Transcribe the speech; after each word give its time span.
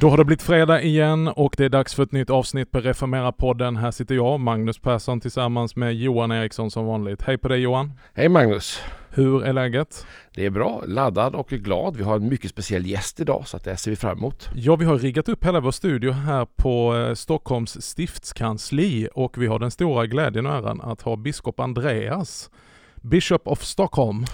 Då 0.00 0.10
har 0.10 0.16
det 0.16 0.24
blivit 0.24 0.42
fredag 0.42 0.82
igen 0.82 1.28
och 1.28 1.54
det 1.56 1.64
är 1.64 1.68
dags 1.68 1.94
för 1.94 2.02
ett 2.02 2.12
nytt 2.12 2.30
avsnitt 2.30 2.70
på 2.70 2.80
Reformera-podden. 2.80 3.76
Här 3.76 3.90
sitter 3.90 4.14
jag, 4.14 4.40
Magnus 4.40 4.78
Persson, 4.78 5.20
tillsammans 5.20 5.76
med 5.76 5.94
Johan 5.94 6.32
Eriksson 6.32 6.70
som 6.70 6.86
vanligt. 6.86 7.22
Hej 7.22 7.38
på 7.38 7.48
dig 7.48 7.60
Johan! 7.60 7.92
Hej 8.14 8.28
Magnus! 8.28 8.82
Hur 9.10 9.44
är 9.44 9.52
läget? 9.52 10.06
Det 10.34 10.46
är 10.46 10.50
bra, 10.50 10.82
laddad 10.86 11.34
och 11.34 11.48
glad. 11.48 11.96
Vi 11.96 12.02
har 12.02 12.16
en 12.16 12.28
mycket 12.28 12.50
speciell 12.50 12.86
gäst 12.86 13.20
idag 13.20 13.42
så 13.46 13.56
att 13.56 13.64
det 13.64 13.76
ser 13.76 13.90
vi 13.90 13.96
fram 13.96 14.18
emot. 14.18 14.48
Ja, 14.54 14.76
vi 14.76 14.84
har 14.84 14.98
riggat 14.98 15.28
upp 15.28 15.44
hela 15.44 15.60
vår 15.60 15.70
studio 15.70 16.10
här 16.10 16.46
på 16.56 16.96
eh, 16.96 17.14
Stockholms 17.14 17.82
stiftskansli 17.82 19.08
och 19.14 19.42
vi 19.42 19.46
har 19.46 19.58
den 19.58 19.70
stora 19.70 20.06
glädjen 20.06 20.46
och 20.46 20.52
äran 20.52 20.80
att 20.80 21.02
ha 21.02 21.16
biskop 21.16 21.60
Andreas, 21.60 22.50
Bishop 22.94 23.42
of 23.44 23.62
Stockholm. 23.62 24.24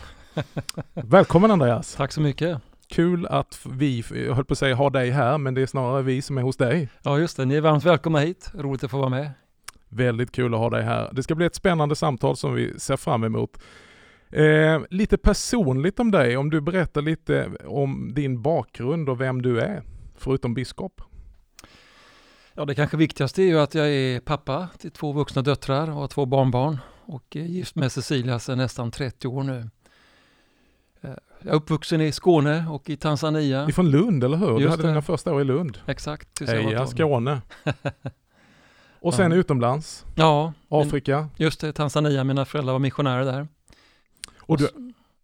Välkommen 0.95 1.51
Andreas! 1.51 1.95
Tack 1.95 2.13
så 2.13 2.21
mycket! 2.21 2.66
Kul 2.89 3.27
att 3.27 3.61
vi, 3.71 4.05
jag 4.27 4.35
höll 4.35 4.45
på 4.45 4.53
att 4.53 4.59
säga 4.59 4.75
ha 4.75 4.91
dig 4.91 5.11
här, 5.11 5.39
men 5.39 5.55
det 5.55 5.63
är 5.63 5.67
snarare 5.67 6.03
vi 6.03 6.23
som 6.23 6.39
är 6.39 6.43
hos 6.43 6.57
dig. 6.57 6.89
Ja 7.03 7.19
just 7.19 7.37
det, 7.37 7.45
ni 7.45 7.55
är 7.55 7.61
varmt 7.61 7.85
välkomna 7.85 8.19
hit. 8.19 8.51
Roligt 8.55 8.85
att 8.85 8.91
få 8.91 8.99
vara 8.99 9.09
med. 9.09 9.31
Väldigt 9.89 10.33
kul 10.33 10.55
att 10.55 10.61
ha 10.61 10.71
dig 10.71 10.83
här. 10.83 11.11
Det 11.13 11.23
ska 11.23 11.35
bli 11.35 11.47
ett 11.47 11.55
spännande 11.55 11.97
samtal 11.97 12.37
som 12.37 12.55
vi 12.55 12.81
ser 12.81 12.97
fram 12.97 13.25
emot. 13.25 13.59
Eh, 14.31 14.81
lite 14.91 15.19
personligt 15.19 16.01
om 16.01 16.11
dig, 16.11 16.37
om 16.37 16.51
du 16.51 16.61
berättar 16.61 17.03
lite 17.03 17.51
om 17.67 18.15
din 18.15 18.43
bakgrund 18.43 19.09
och 19.09 19.21
vem 19.21 19.43
du 19.43 19.61
är, 19.61 19.83
förutom 20.17 20.55
biskop. 20.55 21.01
Ja, 22.55 22.65
det 22.65 22.75
kanske 22.75 22.97
viktigaste 22.97 23.43
är 23.43 23.47
ju 23.47 23.59
att 23.59 23.75
jag 23.75 23.89
är 23.89 24.21
pappa 24.21 24.69
till 24.79 24.91
två 24.91 25.13
vuxna 25.13 25.43
döttrar 25.43 25.89
och 25.91 25.95
har 25.95 26.09
två 26.09 26.27
barnbarn 26.27 26.79
och 27.05 27.37
är 27.37 27.45
gift 27.45 27.75
med 27.75 27.93
Cecilia 27.93 28.39
sedan 28.39 28.59
nästan 28.59 28.91
30 28.91 29.29
år 29.29 29.43
nu. 29.43 29.71
Jag 31.47 31.53
är 31.53 31.57
uppvuxen 31.57 32.01
i 32.01 32.13
Skåne 32.13 32.67
och 32.71 32.91
i 32.91 32.97
Tanzania. 32.97 33.69
Ifrån 33.69 33.91
Lund, 33.91 34.25
eller 34.25 34.37
hur? 34.37 34.47
Just 34.51 34.61
du 34.63 34.69
hade 34.69 34.83
det. 34.83 34.89
dina 34.89 35.03
första 35.03 35.33
år 35.35 35.41
i 35.41 35.45
Lund. 35.45 35.79
Exakt. 35.87 36.41
Heja 36.49 36.79
12. 36.79 36.87
Skåne! 36.87 37.41
och 39.01 39.15
sen 39.15 39.33
Ja. 39.33 39.37
utomlands, 39.39 40.05
Ja, 40.15 40.53
Afrika. 40.69 41.29
just 41.37 41.61
det, 41.61 41.73
Tanzania. 41.73 42.25
Mina 42.25 42.45
föräldrar 42.45 42.73
var 42.73 42.81
missionärer 42.81 43.25
där. 43.25 43.49
Och 44.39 44.59
du, 44.59 44.69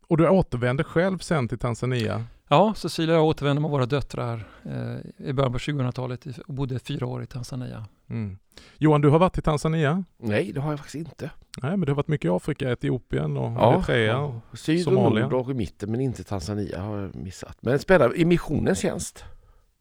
och 0.09 0.17
du 0.17 0.29
återvände 0.29 0.85
själv 0.85 1.19
sen 1.19 1.49
till 1.49 1.59
Tanzania. 1.59 2.25
Ja, 2.53 2.75
Cecilia 2.75 3.15
och 3.15 3.21
jag 3.21 3.27
återvände 3.29 3.63
med 3.63 3.71
våra 3.71 3.87
döttrar 3.87 4.45
eh, 4.65 5.27
i 5.29 5.33
början 5.33 5.53
på 5.53 5.59
2000-talet 5.59 6.27
i- 6.27 6.35
och 6.47 6.55
bodde 6.55 6.79
fyra 6.79 7.07
år 7.07 7.23
i 7.23 7.27
Tanzania. 7.27 7.85
Mm. 8.09 8.39
Johan, 8.79 9.01
du 9.01 9.09
har 9.09 9.19
varit 9.19 9.39
i 9.39 9.43
Tanzania? 9.43 10.05
Nej, 10.19 10.53
det 10.53 10.61
har 10.61 10.71
jag 10.71 10.79
faktiskt 10.79 10.95
inte. 11.09 11.31
Nej, 11.63 11.71
men 11.71 11.81
du 11.81 11.89
har 11.93 11.97
varit 11.97 12.09
mycket 12.09 12.25
i 12.25 12.29
Afrika, 12.29 12.73
Etiopien 12.73 13.37
och 13.37 13.75
Eritrea. 13.75 14.19
och- 14.19 14.59
Syd 14.59 14.87
och 14.89 14.93
Somalia. 14.93 15.29
nord 15.29 15.33
och 15.33 15.51
i 15.51 15.55
mitten 15.55 15.91
men 15.91 16.01
inte 16.01 16.25
Tanzania 16.25 16.81
har 16.83 16.99
jag 16.99 17.15
missat. 17.15 17.57
Men 17.61 17.79
spännande, 17.79 18.17
i 18.17 18.25
missionens 18.25 18.79
tjänst. 18.79 19.25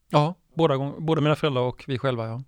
Ja, 0.10 0.34
båda, 0.54 0.78
gång, 0.78 1.06
både 1.06 1.22
mina 1.22 1.36
föräldrar 1.36 1.62
och 1.62 1.84
vi 1.88 1.98
själva 1.98 2.28
ja. 2.28 2.42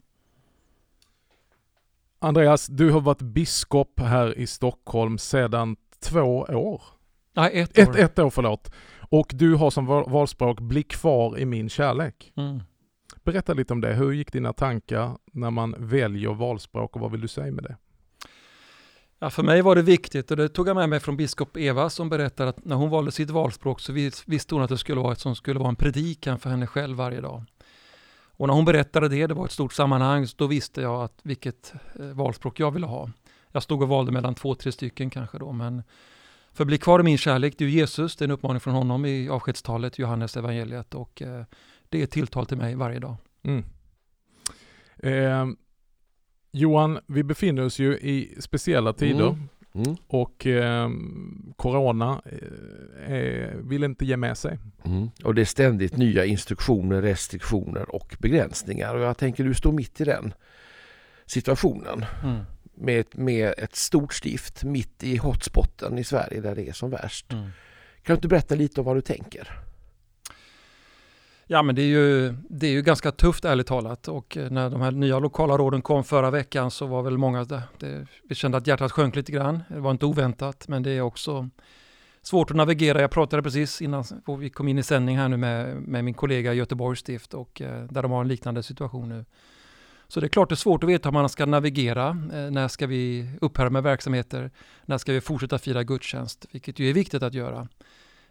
Andreas, 2.20 2.68
du 2.68 2.92
har 2.92 3.02
varit 3.02 3.22
biskop 3.22 4.00
här 4.00 4.38
i 4.38 4.48
Stockholm 4.48 5.18
sedan 5.18 5.76
två 6.00 6.22
år. 6.50 6.82
Nej, 7.36 7.52
ett, 7.62 7.78
Ett, 7.78 7.90
år. 7.90 8.00
ett 8.00 8.20
år, 8.20 8.30
förlåt. 8.30 8.74
Och 9.16 9.32
du 9.34 9.56
har 9.56 9.70
som 9.70 9.86
val- 9.86 10.10
valspråk 10.10 10.60
Bli 10.60 10.84
kvar 10.84 11.38
i 11.38 11.46
min 11.46 11.70
kärlek. 11.70 12.34
Mm. 12.36 12.60
Berätta 13.24 13.54
lite 13.54 13.74
om 13.74 13.82
det. 13.82 13.94
Hur 13.94 14.12
gick 14.12 14.32
dina 14.32 14.54
tankar 14.54 15.18
när 15.32 15.52
man 15.52 15.76
väljer 15.78 16.34
valspråk 16.34 16.96
och 16.96 17.02
vad 17.02 17.12
vill 17.12 17.22
du 17.22 17.28
säga 17.28 17.52
med 17.52 17.64
det? 17.64 17.78
Ja, 19.20 19.30
för 19.30 19.44
mig 19.44 19.62
var 19.62 19.76
det 19.76 19.82
viktigt 19.82 20.32
och 20.32 20.38
det 20.38 20.50
tog 20.50 20.68
jag 20.68 20.76
med 20.76 20.90
mig 20.90 21.00
från 21.00 21.18
biskop 21.18 21.58
Eva 21.58 21.90
som 21.90 22.10
berättade 22.10 22.50
att 22.50 22.66
när 22.66 22.76
hon 22.76 22.90
valde 22.90 23.12
sitt 23.12 23.30
valspråk 23.30 23.80
så 23.80 23.94
vis- 23.94 24.24
visste 24.26 24.56
hon 24.56 24.64
att 24.64 24.70
det 24.70 24.78
skulle 24.78 25.02
vara 25.02 25.12
ett 25.14 25.20
som 25.20 25.36
skulle 25.36 25.60
vara 25.60 25.70
en 25.70 25.76
predikan 25.76 26.40
för 26.40 26.50
henne 26.50 26.68
själv 26.68 26.98
varje 26.98 27.22
dag. 27.22 27.44
Och 28.38 28.48
när 28.48 28.54
hon 28.54 28.66
berättade 28.66 29.10
det, 29.10 29.28
det 29.28 29.34
var 29.34 29.46
ett 29.46 29.52
stort 29.52 29.74
sammanhang, 29.74 30.28
så 30.28 30.36
då 30.38 30.48
visste 30.48 30.82
jag 30.82 31.04
att 31.04 31.20
vilket 31.24 31.74
eh, 32.00 32.06
valspråk 32.06 32.60
jag 32.60 32.72
ville 32.72 32.86
ha. 32.86 33.10
Jag 33.52 33.64
stod 33.64 33.82
och 33.82 33.88
valde 33.88 34.12
mellan 34.12 34.36
två, 34.36 34.56
tre 34.56 34.72
stycken 34.72 35.10
kanske 35.10 35.38
då, 35.38 35.52
men 35.52 35.84
för 36.54 36.66
bli 36.66 36.78
kvar 36.78 37.00
i 37.00 37.04
min 37.04 37.18
kärlek, 37.18 37.62
ju 37.62 37.70
Jesus, 37.70 38.16
det 38.16 38.24
är 38.24 38.28
en 38.28 38.32
uppmaning 38.32 38.60
från 38.60 38.74
honom 38.74 39.06
i 39.06 39.30
avskedstalet, 39.30 40.00
Johannes 40.00 40.38
evangeliet 40.38 40.96
och 40.96 41.22
eh, 41.22 41.44
det 41.90 42.00
är 42.00 42.04
ett 42.04 42.12
tilltal 42.12 42.46
till 42.46 42.58
mig 42.58 42.76
varje 42.76 43.00
dag. 43.00 43.16
Mm. 43.44 43.64
Eh, 44.98 45.56
Johan, 46.52 47.00
vi 47.08 47.24
befinner 47.24 47.66
oss 47.66 47.80
ju 47.80 47.94
i 47.98 48.36
speciella 48.40 48.94
tider 48.94 49.28
Mm. 49.30 49.48
Mm. 49.76 49.96
och 50.08 50.48
eh, 50.48 50.90
Corona 51.56 52.22
eh, 52.26 53.14
eh, 53.14 53.56
vill 53.58 53.84
inte 53.84 54.06
ge 54.06 54.18
med 54.18 54.38
sig. 54.38 54.60
Mm. 54.86 55.10
Och 55.24 55.36
det 55.36 55.42
är 55.42 55.46
ständigt 55.46 55.98
nya 55.98 56.26
instruktioner, 56.26 57.02
restriktioner 57.02 57.96
och 57.96 58.16
begränsningar. 58.20 58.96
Och 58.96 59.02
jag 59.02 59.18
tänker 59.18 59.44
du 59.44 59.54
står 59.54 59.72
mitt 59.72 60.02
i 60.02 60.04
den 60.04 60.34
situationen 61.26 62.06
Mm. 62.24 62.40
Med, 62.76 63.00
ett- 63.00 63.16
med 63.16 63.54
ett 63.58 63.76
stort 63.76 64.14
stift 64.14 64.64
mitt 64.64 65.04
i 65.04 65.18
hotspoten 65.18 65.98
i 65.98 66.04
Sverige 66.04 66.42
där 66.42 66.56
det 66.56 66.70
är 66.70 66.74
som 66.74 66.90
värst. 66.90 67.32
Mm. 67.34 67.44
Kan 68.04 68.14
du 68.14 68.14
inte 68.14 68.28
berätta 68.28 68.56
lite 68.56 68.82
om 68.82 68.86
vad 68.86 68.96
du 68.98 69.02
tänker? 69.02 69.60
Ja 71.48 71.64
men 71.64 71.76
det 71.76 71.82
är, 71.82 71.86
ju, 71.88 72.34
det 72.50 72.68
är 72.68 72.72
ju 72.72 72.82
ganska 72.82 73.12
tufft 73.12 73.46
ärligt 73.46 73.68
talat 73.68 74.08
och 74.08 74.38
eh, 74.38 74.50
när 74.52 74.70
de 74.70 74.82
här 74.82 74.92
nya 74.92 75.20
lokala 75.20 75.58
råden 75.58 75.82
kom 75.82 76.04
förra 76.04 76.32
veckan 76.32 76.72
så 76.72 76.86
var 76.88 77.02
väl 77.04 77.18
många, 77.18 77.44
det, 77.44 77.64
det, 77.80 78.08
vi 78.30 78.36
kände 78.36 78.58
att 78.58 78.68
hjärtat 78.68 78.92
sjönk 78.92 79.16
lite 79.16 79.32
grann. 79.32 79.64
Det 79.70 79.80
var 79.80 79.92
inte 79.92 80.06
oväntat 80.06 80.68
men 80.68 80.84
det 80.84 80.92
är 80.92 81.02
också 81.02 81.50
svårt 82.22 82.52
att 82.52 82.58
navigera. 82.58 83.02
Jag 83.02 83.12
pratade 83.12 83.44
precis 83.44 83.82
innan 83.82 84.04
vi 84.40 84.50
kom 84.50 84.68
in 84.68 84.78
i 84.78 84.84
sändning 84.84 85.18
här 85.18 85.30
nu 85.30 85.38
med, 85.38 85.76
med 85.76 86.06
min 86.06 86.14
kollega 86.14 86.54
i 86.54 86.58
Göteborgs 86.58 87.00
stift 87.00 87.34
och 87.34 87.62
eh, 87.62 87.84
där 87.86 88.02
de 88.02 88.12
har 88.12 88.22
en 88.22 88.28
liknande 88.28 88.64
situation 88.64 89.10
nu. 89.10 89.26
Så 90.14 90.20
det 90.20 90.26
är 90.26 90.30
klart 90.30 90.50
det 90.50 90.54
är 90.54 90.58
svårt 90.58 90.84
att 90.84 90.90
veta 90.90 91.10
hur 91.10 91.14
man 91.14 91.30
ska 91.30 91.46
navigera. 91.46 92.10
Eh, 92.10 92.52
när 92.52 92.68
ska 92.68 92.88
vi 92.88 93.30
upphöra 93.42 93.70
med 93.70 93.84
verksamheter? 93.84 94.52
När 94.86 94.98
ska 94.98 95.14
vi 95.14 95.22
fortsätta 95.22 95.60
fira 95.60 95.84
gudstjänst? 95.84 96.46
Vilket 96.52 96.80
ju 96.80 96.90
är 96.90 96.94
viktigt 96.94 97.24
att 97.24 97.34
göra. 97.34 97.68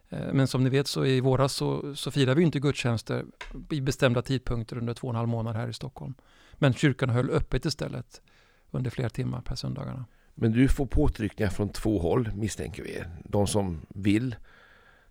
Eh, 0.09 0.33
men 0.33 0.47
som 0.47 0.65
ni 0.65 0.71
vet 0.71 0.87
så 0.87 1.05
i 1.05 1.21
våras 1.21 1.53
så, 1.53 1.97
så 1.97 2.11
firar 2.11 2.35
vi 2.35 2.43
inte 2.43 2.61
gudstjänster 2.61 3.25
i 3.71 3.81
bestämda 3.81 4.23
tidpunkter 4.23 4.79
under 4.79 4.95
två 4.95 5.07
och 5.07 5.13
en 5.13 5.17
halv 5.17 5.29
månad 5.29 5.57
här 5.57 5.69
i 5.69 5.73
Stockholm. 5.73 6.15
Men 6.55 6.75
kyrkan 6.75 7.11
höll 7.11 7.31
öppet 7.31 7.65
istället 7.65 8.23
under 8.71 8.91
flera 8.91 9.09
timmar 9.09 9.41
per 9.41 9.55
söndagarna. 9.55 10.05
Men 10.35 10.53
du 10.53 10.69
får 10.69 10.87
påtryckningar 10.87 11.51
från 11.51 11.69
två 11.69 11.99
håll 11.99 12.31
misstänker 12.35 12.83
vi. 12.83 13.03
De 13.25 13.47
som 13.47 13.81
vill 13.89 14.37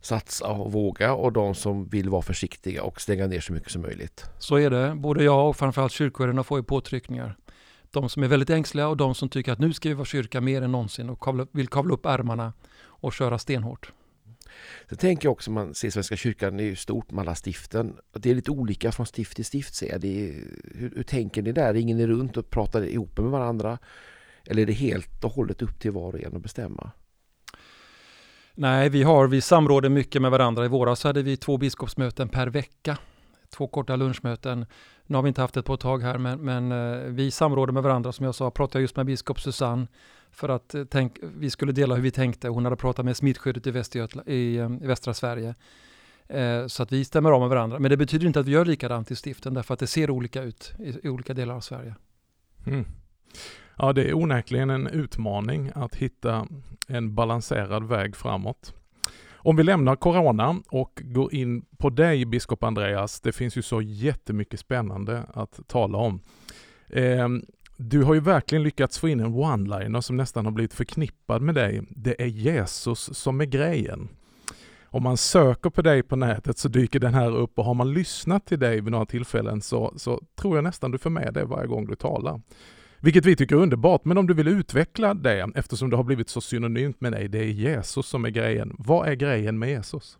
satsa 0.01 0.47
och 0.47 0.71
våga 0.71 1.13
och 1.13 1.33
de 1.33 1.55
som 1.55 1.89
vill 1.89 2.09
vara 2.09 2.21
försiktiga 2.21 2.83
och 2.83 3.01
stänga 3.01 3.27
ner 3.27 3.39
så 3.39 3.53
mycket 3.53 3.71
som 3.71 3.81
möjligt. 3.81 4.25
Så 4.39 4.55
är 4.55 4.69
det. 4.69 4.95
Både 4.95 5.23
jag 5.23 5.49
och 5.49 5.57
framförallt 5.57 5.91
kyrkoherdarna 5.91 6.43
får 6.43 6.59
ju 6.59 6.63
påtryckningar. 6.63 7.37
De 7.91 8.09
som 8.09 8.23
är 8.23 8.27
väldigt 8.27 8.49
ängsliga 8.49 8.87
och 8.87 8.97
de 8.97 9.15
som 9.15 9.29
tycker 9.29 9.51
att 9.51 9.59
nu 9.59 9.73
ska 9.73 9.89
vi 9.89 9.95
vara 9.95 10.05
kyrka 10.05 10.41
mer 10.41 10.61
än 10.61 10.71
någonsin 10.71 11.09
och 11.09 11.49
vill 11.51 11.67
kavla 11.67 11.93
upp 11.93 12.05
ärmarna 12.05 12.53
och 12.83 13.13
köra 13.13 13.39
stenhårt. 13.39 13.91
Så 14.89 14.95
tänker 14.95 15.25
jag 15.25 15.31
också, 15.31 15.51
man 15.51 15.73
ser 15.73 15.89
Svenska 15.89 16.15
kyrkan, 16.15 16.57
det 16.57 16.63
är 16.63 16.65
ju 16.65 16.75
stort 16.75 17.11
med 17.11 17.21
alla 17.21 17.35
stiften. 17.45 17.95
Det 18.13 18.31
är 18.31 18.35
lite 18.35 18.51
olika 18.51 18.91
från 18.91 19.05
stift 19.05 19.35
till 19.35 19.45
stift 19.45 19.75
ser 19.75 19.89
jag. 19.89 20.01
Det 20.01 20.29
är, 20.29 20.33
hur, 20.75 20.93
hur 20.95 21.03
tänker 21.03 21.41
ni 21.41 21.51
där? 21.51 21.73
Ringer 21.73 21.95
ni 21.95 22.07
runt 22.07 22.37
och 22.37 22.49
pratar 22.49 22.83
ihop 22.83 23.17
med 23.17 23.31
varandra? 23.31 23.77
Eller 24.45 24.61
är 24.61 24.65
det 24.65 24.73
helt 24.73 25.23
och 25.23 25.31
hållet 25.31 25.61
upp 25.61 25.79
till 25.79 25.91
var 25.91 26.13
och 26.13 26.21
en 26.21 26.35
att 26.35 26.41
bestämma? 26.41 26.91
Nej, 28.55 28.89
vi 28.89 29.03
har, 29.03 29.27
vi 29.27 29.41
samråder 29.41 29.89
mycket 29.89 30.21
med 30.21 30.31
varandra. 30.31 30.65
I 30.65 30.67
våras 30.67 31.03
hade 31.03 31.21
vi 31.21 31.37
två 31.37 31.57
biskopsmöten 31.57 32.29
per 32.29 32.47
vecka. 32.47 32.97
Två 33.49 33.67
korta 33.67 33.95
lunchmöten. 33.95 34.65
Nu 35.05 35.15
har 35.15 35.21
vi 35.23 35.27
inte 35.27 35.41
haft 35.41 35.53
det 35.53 35.63
på 35.63 35.73
ett 35.73 35.79
tag 35.79 36.03
här, 36.03 36.17
men, 36.17 36.39
men 36.39 36.71
eh, 36.71 36.97
vi 36.97 37.31
samråder 37.31 37.73
med 37.73 37.83
varandra. 37.83 38.11
Som 38.11 38.25
jag 38.25 38.35
sa, 38.35 38.51
pratade 38.51 38.81
just 38.81 38.95
med 38.95 39.05
biskop 39.05 39.39
Susanne 39.39 39.87
för 40.31 40.49
att 40.49 40.75
eh, 40.75 40.83
tänk, 40.83 41.17
vi 41.21 41.49
skulle 41.49 41.71
dela 41.71 41.95
hur 41.95 42.01
vi 42.01 42.11
tänkte. 42.11 42.47
Hon 42.47 42.63
hade 42.65 42.75
pratat 42.75 43.05
med 43.05 43.17
smittskyddet 43.17 43.67
i, 43.67 43.71
Västergötla, 43.71 44.23
i, 44.25 44.55
i 44.55 44.87
västra 44.87 45.13
Sverige. 45.13 45.55
Eh, 46.27 46.67
så 46.67 46.83
att 46.83 46.91
vi 46.91 47.05
stämmer 47.05 47.31
av 47.31 47.39
med 47.39 47.49
varandra. 47.49 47.79
Men 47.79 47.91
det 47.91 47.97
betyder 47.97 48.27
inte 48.27 48.39
att 48.39 48.45
vi 48.45 48.51
gör 48.51 48.65
likadant 48.65 49.11
i 49.11 49.15
stiften, 49.15 49.53
därför 49.53 49.73
att 49.73 49.79
det 49.79 49.87
ser 49.87 50.09
olika 50.09 50.43
ut 50.43 50.73
i, 50.79 51.07
i 51.07 51.09
olika 51.09 51.33
delar 51.33 51.55
av 51.55 51.61
Sverige. 51.61 51.95
Mm. 52.67 52.85
Ja, 53.77 53.93
det 53.93 54.03
är 54.03 54.13
onekligen 54.13 54.69
en 54.69 54.87
utmaning 54.87 55.71
att 55.75 55.95
hitta 55.95 56.47
en 56.87 57.15
balanserad 57.15 57.83
väg 57.83 58.15
framåt. 58.15 58.73
Om 59.43 59.55
vi 59.55 59.63
lämnar 59.63 59.95
Corona 59.95 60.61
och 60.69 61.01
går 61.05 61.33
in 61.33 61.65
på 61.77 61.89
dig, 61.89 62.25
biskop 62.25 62.63
Andreas. 62.63 63.21
Det 63.21 63.31
finns 63.31 63.57
ju 63.57 63.61
så 63.61 63.81
jättemycket 63.81 64.59
spännande 64.59 65.23
att 65.33 65.59
tala 65.67 65.97
om. 65.97 66.21
Eh, 66.89 67.27
du 67.77 68.03
har 68.03 68.13
ju 68.13 68.19
verkligen 68.19 68.63
lyckats 68.63 68.99
få 68.99 69.09
in 69.09 69.19
en 69.19 69.33
one-liner 69.33 70.01
som 70.01 70.17
nästan 70.17 70.45
har 70.45 70.51
blivit 70.51 70.73
förknippad 70.73 71.41
med 71.41 71.55
dig. 71.55 71.81
Det 71.89 72.21
är 72.21 72.27
Jesus 72.27 73.17
som 73.17 73.41
är 73.41 73.45
grejen. 73.45 74.09
Om 74.83 75.03
man 75.03 75.17
söker 75.17 75.69
på 75.69 75.81
dig 75.81 76.03
på 76.03 76.15
nätet 76.15 76.57
så 76.57 76.67
dyker 76.67 76.99
den 76.99 77.13
här 77.13 77.35
upp 77.35 77.59
och 77.59 77.65
har 77.65 77.73
man 77.73 77.93
lyssnat 77.93 78.45
till 78.45 78.59
dig 78.59 78.81
vid 78.81 78.91
några 78.91 79.05
tillfällen 79.05 79.61
så, 79.61 79.93
så 79.95 80.21
tror 80.35 80.57
jag 80.57 80.63
nästan 80.63 80.91
du 80.91 80.97
får 80.97 81.09
med 81.09 81.33
det 81.33 81.45
varje 81.45 81.67
gång 81.67 81.85
du 81.85 81.95
talar. 81.95 82.41
Vilket 83.03 83.25
vi 83.25 83.35
tycker 83.35 83.55
är 83.55 83.59
underbart, 83.59 84.05
men 84.05 84.17
om 84.17 84.27
du 84.27 84.33
vill 84.33 84.47
utveckla 84.47 85.13
det 85.13 85.51
eftersom 85.55 85.89
det 85.89 85.95
har 85.95 86.03
blivit 86.03 86.29
så 86.29 86.41
synonymt 86.41 87.01
med 87.01 87.11
dig, 87.11 87.27
det 87.27 87.39
är 87.39 87.45
Jesus 87.47 88.07
som 88.07 88.25
är 88.25 88.29
grejen. 88.29 88.75
Vad 88.79 89.07
är 89.07 89.13
grejen 89.13 89.59
med 89.59 89.69
Jesus? 89.69 90.17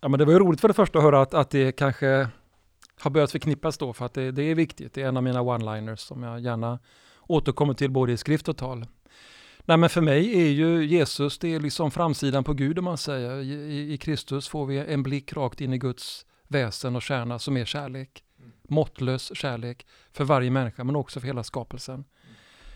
Ja, 0.00 0.08
men 0.08 0.18
det 0.18 0.24
var 0.24 0.32
ju 0.32 0.38
roligt 0.38 0.60
för 0.60 0.68
det 0.68 0.74
första 0.74 0.98
att 0.98 1.04
höra 1.04 1.22
att, 1.22 1.34
att 1.34 1.50
det 1.50 1.72
kanske 1.72 2.28
har 3.00 3.10
börjat 3.10 3.32
förknippas 3.32 3.78
då 3.78 3.92
för 3.92 4.06
att 4.06 4.14
det, 4.14 4.30
det 4.30 4.42
är 4.42 4.54
viktigt. 4.54 4.94
Det 4.94 5.02
är 5.02 5.08
en 5.08 5.16
av 5.16 5.22
mina 5.22 5.40
one-liners 5.40 5.96
som 5.96 6.22
jag 6.22 6.40
gärna 6.40 6.78
återkommer 7.26 7.74
till 7.74 7.90
både 7.90 8.12
i 8.12 8.16
skrift 8.16 8.48
och 8.48 8.56
tal. 8.56 8.86
Nej, 9.64 9.76
men 9.76 9.90
för 9.90 10.00
mig 10.00 10.40
är 10.40 10.50
ju 10.50 10.84
Jesus, 10.86 11.38
det 11.38 11.54
är 11.54 11.60
liksom 11.60 11.90
framsidan 11.90 12.44
på 12.44 12.54
Gud 12.54 12.78
om 12.78 12.84
man 12.84 12.98
säger. 12.98 13.40
I, 13.40 13.92
I, 13.92 13.98
Kristus 13.98 14.48
får 14.48 14.66
vi 14.66 14.78
en 14.78 15.02
blick 15.02 15.32
rakt 15.32 15.60
in 15.60 15.72
i 15.72 15.78
Guds 15.78 16.26
väsen 16.48 16.96
och 16.96 17.02
kärna 17.02 17.38
som 17.38 17.56
är 17.56 17.64
kärlek. 17.64 18.22
Måttlös 18.68 19.36
kärlek 19.36 19.86
för 20.12 20.24
varje 20.24 20.50
människa 20.50 20.84
men 20.84 20.96
också 20.96 21.20
för 21.20 21.26
hela 21.26 21.44
skapelsen. 21.44 22.04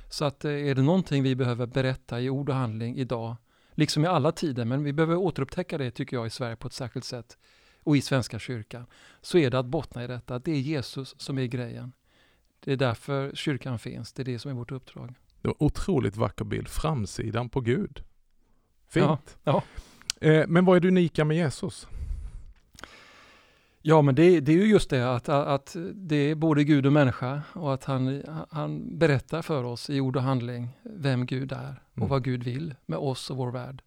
Så 0.09 0.25
att 0.25 0.45
eh, 0.45 0.51
är 0.51 0.75
det 0.75 0.83
någonting 0.83 1.23
vi 1.23 1.37
behöver 1.37 1.67
berätta 1.67 2.21
i 2.21 2.31
ord 2.31 2.49
och 2.49 2.55
handling 2.55 2.97
idag, 2.97 3.37
liksom 3.75 4.05
i 4.05 4.09
alla 4.09 4.33
tider, 4.33 4.65
men 4.65 4.85
vi 4.85 4.93
behöver 4.93 5.17
återupptäcka 5.17 5.79
det 5.79 5.91
tycker 5.91 6.17
jag 6.17 6.27
i 6.27 6.31
Sverige 6.31 6.57
på 6.57 6.67
ett 6.67 6.73
särskilt 6.73 7.05
sätt 7.05 7.39
och 7.83 7.97
i 7.97 8.01
Svenska 8.01 8.39
kyrkan, 8.39 8.87
så 9.21 9.39
är 9.39 9.51
det 9.51 9.59
att 9.59 9.67
bottna 9.67 10.05
i 10.05 10.07
detta, 10.07 10.35
att 10.35 10.45
det 10.45 10.53
är 10.53 10.61
Jesus 10.61 11.15
som 11.19 11.39
är 11.39 11.47
grejen. 11.47 11.93
Det 12.61 12.73
är 12.73 12.77
därför 12.77 13.35
kyrkan 13.35 13.79
finns, 13.79 14.13
det 14.13 14.23
är 14.23 14.25
det 14.25 14.39
som 14.39 14.51
är 14.51 14.55
vårt 14.55 14.73
uppdrag. 14.73 15.15
Det 15.43 15.49
var 15.49 15.63
otroligt 15.63 16.17
vacker 16.17 16.45
bild, 16.45 16.69
framsidan 16.69 17.49
på 17.49 17.61
Gud. 17.61 18.05
Fint. 18.89 19.39
Ja, 19.45 19.63
ja. 20.21 20.29
Eh, 20.29 20.47
men 20.49 20.65
vad 20.65 20.77
är 20.77 20.81
det 20.81 20.89
unika 20.89 21.25
med 21.25 21.37
Jesus? 21.37 21.89
Ja, 23.85 24.03
men 24.03 24.15
det, 24.15 24.41
det, 24.41 24.53
är 24.53 24.57
ju 24.57 24.67
just 24.67 24.91
det 24.91 25.15
att, 25.15 25.29
att 25.29 25.77
det 25.95 26.17
är 26.17 26.35
både 26.35 26.65
Gud 26.65 26.87
och 26.87 26.93
människa 26.93 27.43
och 27.53 27.75
att 27.75 27.85
han, 27.85 28.23
han 28.51 28.99
berättar 28.99 29.43
för 29.43 29.65
oss 29.65 29.91
i 29.91 30.01
ord 30.01 30.17
och 30.17 30.23
handling 30.23 30.69
vem 30.83 31.27
Gud 31.27 31.53
är 31.53 31.83
och 31.93 31.99
mm. 31.99 32.09
vad 32.09 32.25
Gud 32.25 32.43
vill 32.43 32.75
med 32.87 32.99
oss 32.99 33.31
och 33.31 33.37
vår 33.37 33.51
värld. 33.51 33.83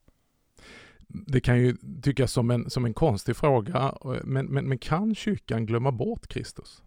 Det 1.08 1.40
kan 1.40 1.60
ju 1.60 1.78
tyckas 2.02 2.32
som 2.32 2.52
en, 2.52 2.70
som 2.70 2.86
en 2.86 2.94
konstig 2.94 3.36
fråga, 3.36 3.94
men, 4.24 4.46
men, 4.46 4.66
men 4.66 4.78
kan 4.78 5.16
kyrkan 5.16 5.66
glömma 5.66 5.92
bort 5.92 6.28
Kristus? 6.28 6.82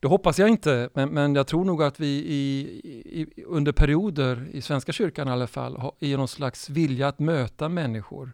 Det 0.00 0.08
hoppas 0.08 0.38
jag 0.38 0.48
inte, 0.48 0.90
men, 0.94 1.08
men 1.08 1.34
jag 1.34 1.46
tror 1.46 1.64
nog 1.64 1.82
att 1.82 2.00
vi 2.00 2.06
i, 2.06 2.60
i, 3.04 3.44
under 3.46 3.72
perioder 3.72 4.48
i 4.52 4.62
Svenska 4.62 4.92
kyrkan 4.92 5.28
i 5.28 5.30
alla 5.30 5.46
fall, 5.46 5.76
har, 5.76 5.92
i 5.98 6.16
någon 6.16 6.28
slags 6.28 6.70
vilja 6.70 7.08
att 7.08 7.18
möta 7.18 7.68
människor, 7.68 8.32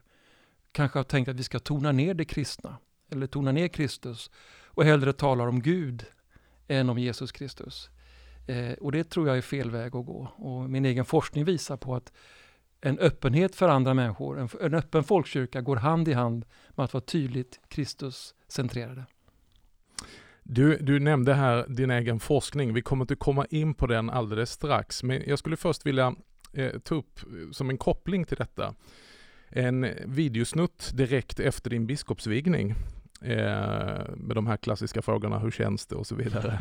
kanske 0.73 0.99
har 0.99 1.05
tänkt 1.05 1.29
att 1.29 1.37
vi 1.37 1.43
ska 1.43 1.59
tona 1.59 1.93
ner 1.93 2.15
det 2.15 2.25
kristna, 2.25 2.77
eller 3.11 3.27
tonar 3.27 3.53
ner 3.53 3.69
Kristus, 3.69 4.31
och 4.65 4.85
hellre 4.85 5.13
talar 5.13 5.47
om 5.47 5.63
Gud 5.63 6.05
än 6.69 6.91
om 6.91 6.99
Jesus 6.99 7.33
Kristus. 7.33 7.91
Eh, 8.47 8.73
och 8.73 8.93
det 8.93 9.05
tror 9.05 9.29
jag 9.29 9.37
är 9.37 9.43
fel 9.43 9.71
väg 9.71 9.97
att 9.97 10.07
gå. 10.07 10.33
Och 10.37 10.71
min 10.71 10.85
egen 10.85 11.05
forskning 11.05 11.45
visar 11.45 11.77
på 11.77 11.95
att 11.95 12.13
en 12.81 12.99
öppenhet 12.99 13.57
för 13.57 13.69
andra 13.69 13.95
människor, 13.95 14.39
en, 14.39 14.49
en 14.61 14.75
öppen 14.75 15.05
folkkyrka 15.05 15.61
går 15.61 15.77
hand 15.77 16.09
i 16.09 16.13
hand 16.13 16.45
med 16.71 16.85
att 16.85 16.93
vara 16.93 17.05
tydligt 17.05 17.61
Kristus-centrerade. 17.69 19.05
Du, 20.43 20.79
du 20.79 21.01
nämnde 21.01 21.35
här 21.35 21.67
din 21.69 21.91
egen 21.91 22.21
forskning. 22.21 22.75
Vi 22.75 22.83
kommer 22.83 23.05
inte 23.05 23.17
komma 23.17 23.47
in 23.51 23.75
på 23.75 23.87
den 23.87 24.11
alldeles 24.11 24.51
strax, 24.51 25.03
men 25.03 25.23
jag 25.27 25.39
skulle 25.39 25.57
först 25.57 25.87
vilja 25.87 26.15
eh, 26.53 26.79
ta 26.79 26.95
upp 26.95 27.21
eh, 27.23 27.51
som 27.53 27.71
en 27.71 27.79
koppling 27.79 28.25
till 28.25 28.37
detta 28.37 28.75
en 29.49 29.87
videosnutt 30.05 30.91
direkt 30.95 31.41
efter 31.41 31.71
din 31.71 31.87
biskopsvigning 31.87 32.75
eh, 33.21 34.15
med 34.17 34.35
de 34.35 34.47
här 34.47 34.57
klassiska 34.57 35.03
frågorna, 35.03 35.39
hur 35.39 35.51
känns 35.51 35.87
det 35.87 35.95
och 35.95 36.07
så 36.07 36.15
vidare. 36.15 36.59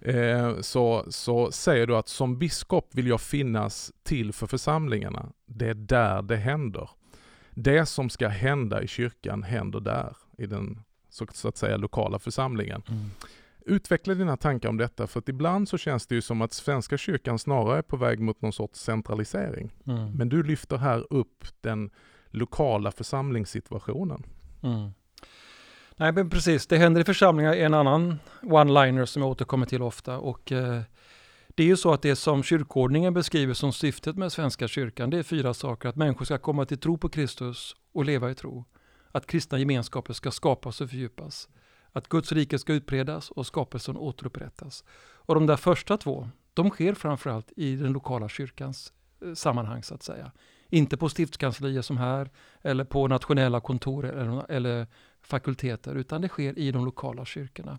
eh, 0.02 0.60
så, 0.60 1.04
så 1.08 1.52
säger 1.52 1.86
du 1.86 1.96
att 1.96 2.08
som 2.08 2.38
biskop 2.38 2.88
vill 2.92 3.06
jag 3.06 3.20
finnas 3.20 3.92
till 4.02 4.32
för 4.32 4.46
församlingarna. 4.46 5.32
Det 5.46 5.68
är 5.68 5.74
där 5.74 6.22
det 6.22 6.36
händer. 6.36 6.90
Det 7.50 7.86
som 7.86 8.10
ska 8.10 8.28
hända 8.28 8.82
i 8.82 8.86
kyrkan 8.86 9.42
händer 9.42 9.80
där, 9.80 10.16
i 10.38 10.46
den 10.46 10.82
så, 11.10 11.26
så 11.32 11.48
att 11.48 11.56
säga 11.56 11.76
lokala 11.76 12.18
församlingen. 12.18 12.82
Mm. 12.88 13.10
Utveckla 13.66 14.14
dina 14.14 14.36
tankar 14.36 14.68
om 14.68 14.76
detta, 14.76 15.06
för 15.06 15.20
att 15.20 15.28
ibland 15.28 15.68
så 15.68 15.78
känns 15.78 16.06
det 16.06 16.14
ju 16.14 16.20
som 16.20 16.42
att 16.42 16.52
Svenska 16.52 16.98
kyrkan 16.98 17.38
snarare 17.38 17.78
är 17.78 17.82
på 17.82 17.96
väg 17.96 18.20
mot 18.20 18.42
någon 18.42 18.52
sorts 18.52 18.80
centralisering. 18.80 19.70
Mm. 19.86 20.12
Men 20.12 20.28
du 20.28 20.42
lyfter 20.42 20.76
här 20.76 21.06
upp 21.10 21.44
den 21.60 21.90
lokala 22.30 22.92
församlingssituationen. 22.92 24.22
Mm. 24.62 24.90
Nej, 25.96 26.12
men 26.12 26.30
precis. 26.30 26.66
Det 26.66 26.76
händer 26.76 27.00
i 27.00 27.04
församlingar 27.04 27.54
en 27.54 27.74
annan 27.74 28.18
one-liner 28.42 29.04
som 29.04 29.22
jag 29.22 29.30
återkommer 29.30 29.66
till 29.66 29.82
ofta. 29.82 30.18
Och, 30.18 30.52
eh, 30.52 30.80
det 31.48 31.62
är 31.62 31.66
ju 31.66 31.76
så 31.76 31.92
att 31.92 32.02
det 32.02 32.16
som 32.16 32.42
kyrkordningen 32.42 33.14
beskriver 33.14 33.54
som 33.54 33.72
syftet 33.72 34.16
med 34.16 34.32
Svenska 34.32 34.68
kyrkan, 34.68 35.10
det 35.10 35.18
är 35.18 35.22
fyra 35.22 35.54
saker. 35.54 35.88
Att 35.88 35.96
människor 35.96 36.24
ska 36.24 36.38
komma 36.38 36.64
till 36.64 36.78
tro 36.78 36.98
på 36.98 37.08
Kristus 37.08 37.76
och 37.92 38.04
leva 38.04 38.30
i 38.30 38.34
tro. 38.34 38.64
Att 39.12 39.26
kristna 39.26 39.58
gemenskaper 39.58 40.12
ska 40.12 40.30
skapas 40.30 40.80
och 40.80 40.90
fördjupas. 40.90 41.48
Att 41.92 42.08
Guds 42.08 42.32
rike 42.32 42.58
ska 42.58 42.72
utbredas 42.72 43.30
och 43.30 43.46
skapelsen 43.46 43.96
återupprättas. 43.96 44.84
Och 45.00 45.34
de 45.34 45.46
där 45.46 45.56
första 45.56 45.96
två, 45.96 46.28
de 46.54 46.70
sker 46.70 46.94
framförallt 46.94 47.52
i 47.56 47.76
den 47.76 47.92
lokala 47.92 48.28
kyrkans 48.28 48.92
eh, 49.24 49.34
sammanhang 49.34 49.82
så 49.82 49.94
att 49.94 50.02
säga. 50.02 50.32
Inte 50.70 50.96
på 50.96 51.08
stiftskanslier 51.08 51.82
som 51.82 51.96
här, 51.96 52.30
eller 52.62 52.84
på 52.84 53.08
nationella 53.08 53.60
kontor 53.60 54.04
eller, 54.04 54.50
eller 54.50 54.86
fakulteter, 55.22 55.94
utan 55.94 56.20
det 56.20 56.28
sker 56.28 56.58
i 56.58 56.72
de 56.72 56.84
lokala 56.84 57.24
kyrkorna. 57.24 57.78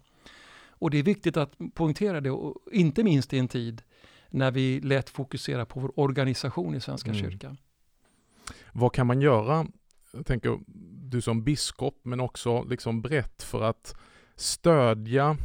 Och 0.70 0.92
det 0.92 0.98
är 0.98 1.04
viktigt 1.04 1.38
att 1.38 1.54
poängtera 1.74 2.22
det, 2.22 2.32
och 2.32 2.56
inte 2.72 3.04
minst 3.04 3.34
i 3.34 3.40
en 3.40 3.48
tid 3.48 3.82
när 4.30 4.52
vi 4.52 4.80
lätt 4.80 5.10
fokuserar 5.10 5.66
på 5.66 5.80
vår 5.80 6.00
organisation 6.00 6.76
i 6.76 6.80
Svenska 6.80 7.10
mm. 7.10 7.22
kyrkan. 7.22 7.58
Vad 8.74 8.94
kan 8.94 9.08
man 9.08 9.22
göra, 9.22 9.68
jag 10.12 10.26
tänker 10.26 10.60
du 11.12 11.22
som 11.22 11.44
biskop, 11.44 12.00
men 12.04 12.20
också 12.20 12.64
liksom 12.64 13.02
brett 13.02 13.44
för 13.44 13.64
att 13.64 13.96
stödja 14.36 15.38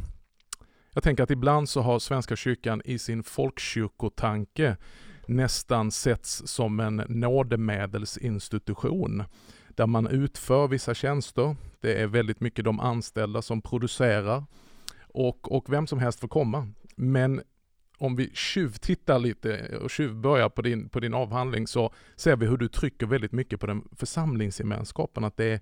jag 0.97 1.03
tänker 1.03 1.23
att 1.23 1.31
ibland 1.31 1.69
så 1.69 1.81
har 1.81 1.99
Svenska 1.99 2.35
kyrkan 2.35 2.81
i 2.85 2.99
sin 2.99 3.23
folkkyrkotanke 3.23 4.77
nästan 5.27 5.91
setts 5.91 6.47
som 6.47 6.79
en 6.79 7.03
nådemedelsinstitution 7.07 9.23
där 9.69 9.87
man 9.87 10.07
utför 10.07 10.67
vissa 10.67 10.93
tjänster. 10.93 11.55
Det 11.79 12.01
är 12.01 12.07
väldigt 12.07 12.39
mycket 12.39 12.65
de 12.65 12.79
anställda 12.79 13.41
som 13.41 13.61
producerar 13.61 14.43
och, 14.99 15.51
och 15.51 15.73
vem 15.73 15.87
som 15.87 15.99
helst 15.99 16.19
får 16.19 16.27
komma. 16.27 16.67
Men 16.95 17.41
om 17.97 18.15
vi 18.15 18.31
tjuvtittar 18.33 19.19
lite 19.19 19.77
och 19.77 19.89
tjuvbörjar 19.89 20.49
på 20.49 20.61
din, 20.61 20.89
på 20.89 20.99
din 20.99 21.13
avhandling 21.13 21.67
så 21.67 21.93
ser 22.15 22.35
vi 22.35 22.45
hur 22.45 22.57
du 22.57 22.67
trycker 22.67 23.05
väldigt 23.05 23.31
mycket 23.31 23.59
på 23.59 23.67
den 23.67 23.83
församlingsgemenskapen, 23.91 25.23
att 25.23 25.37
det 25.37 25.45
är 25.45 25.61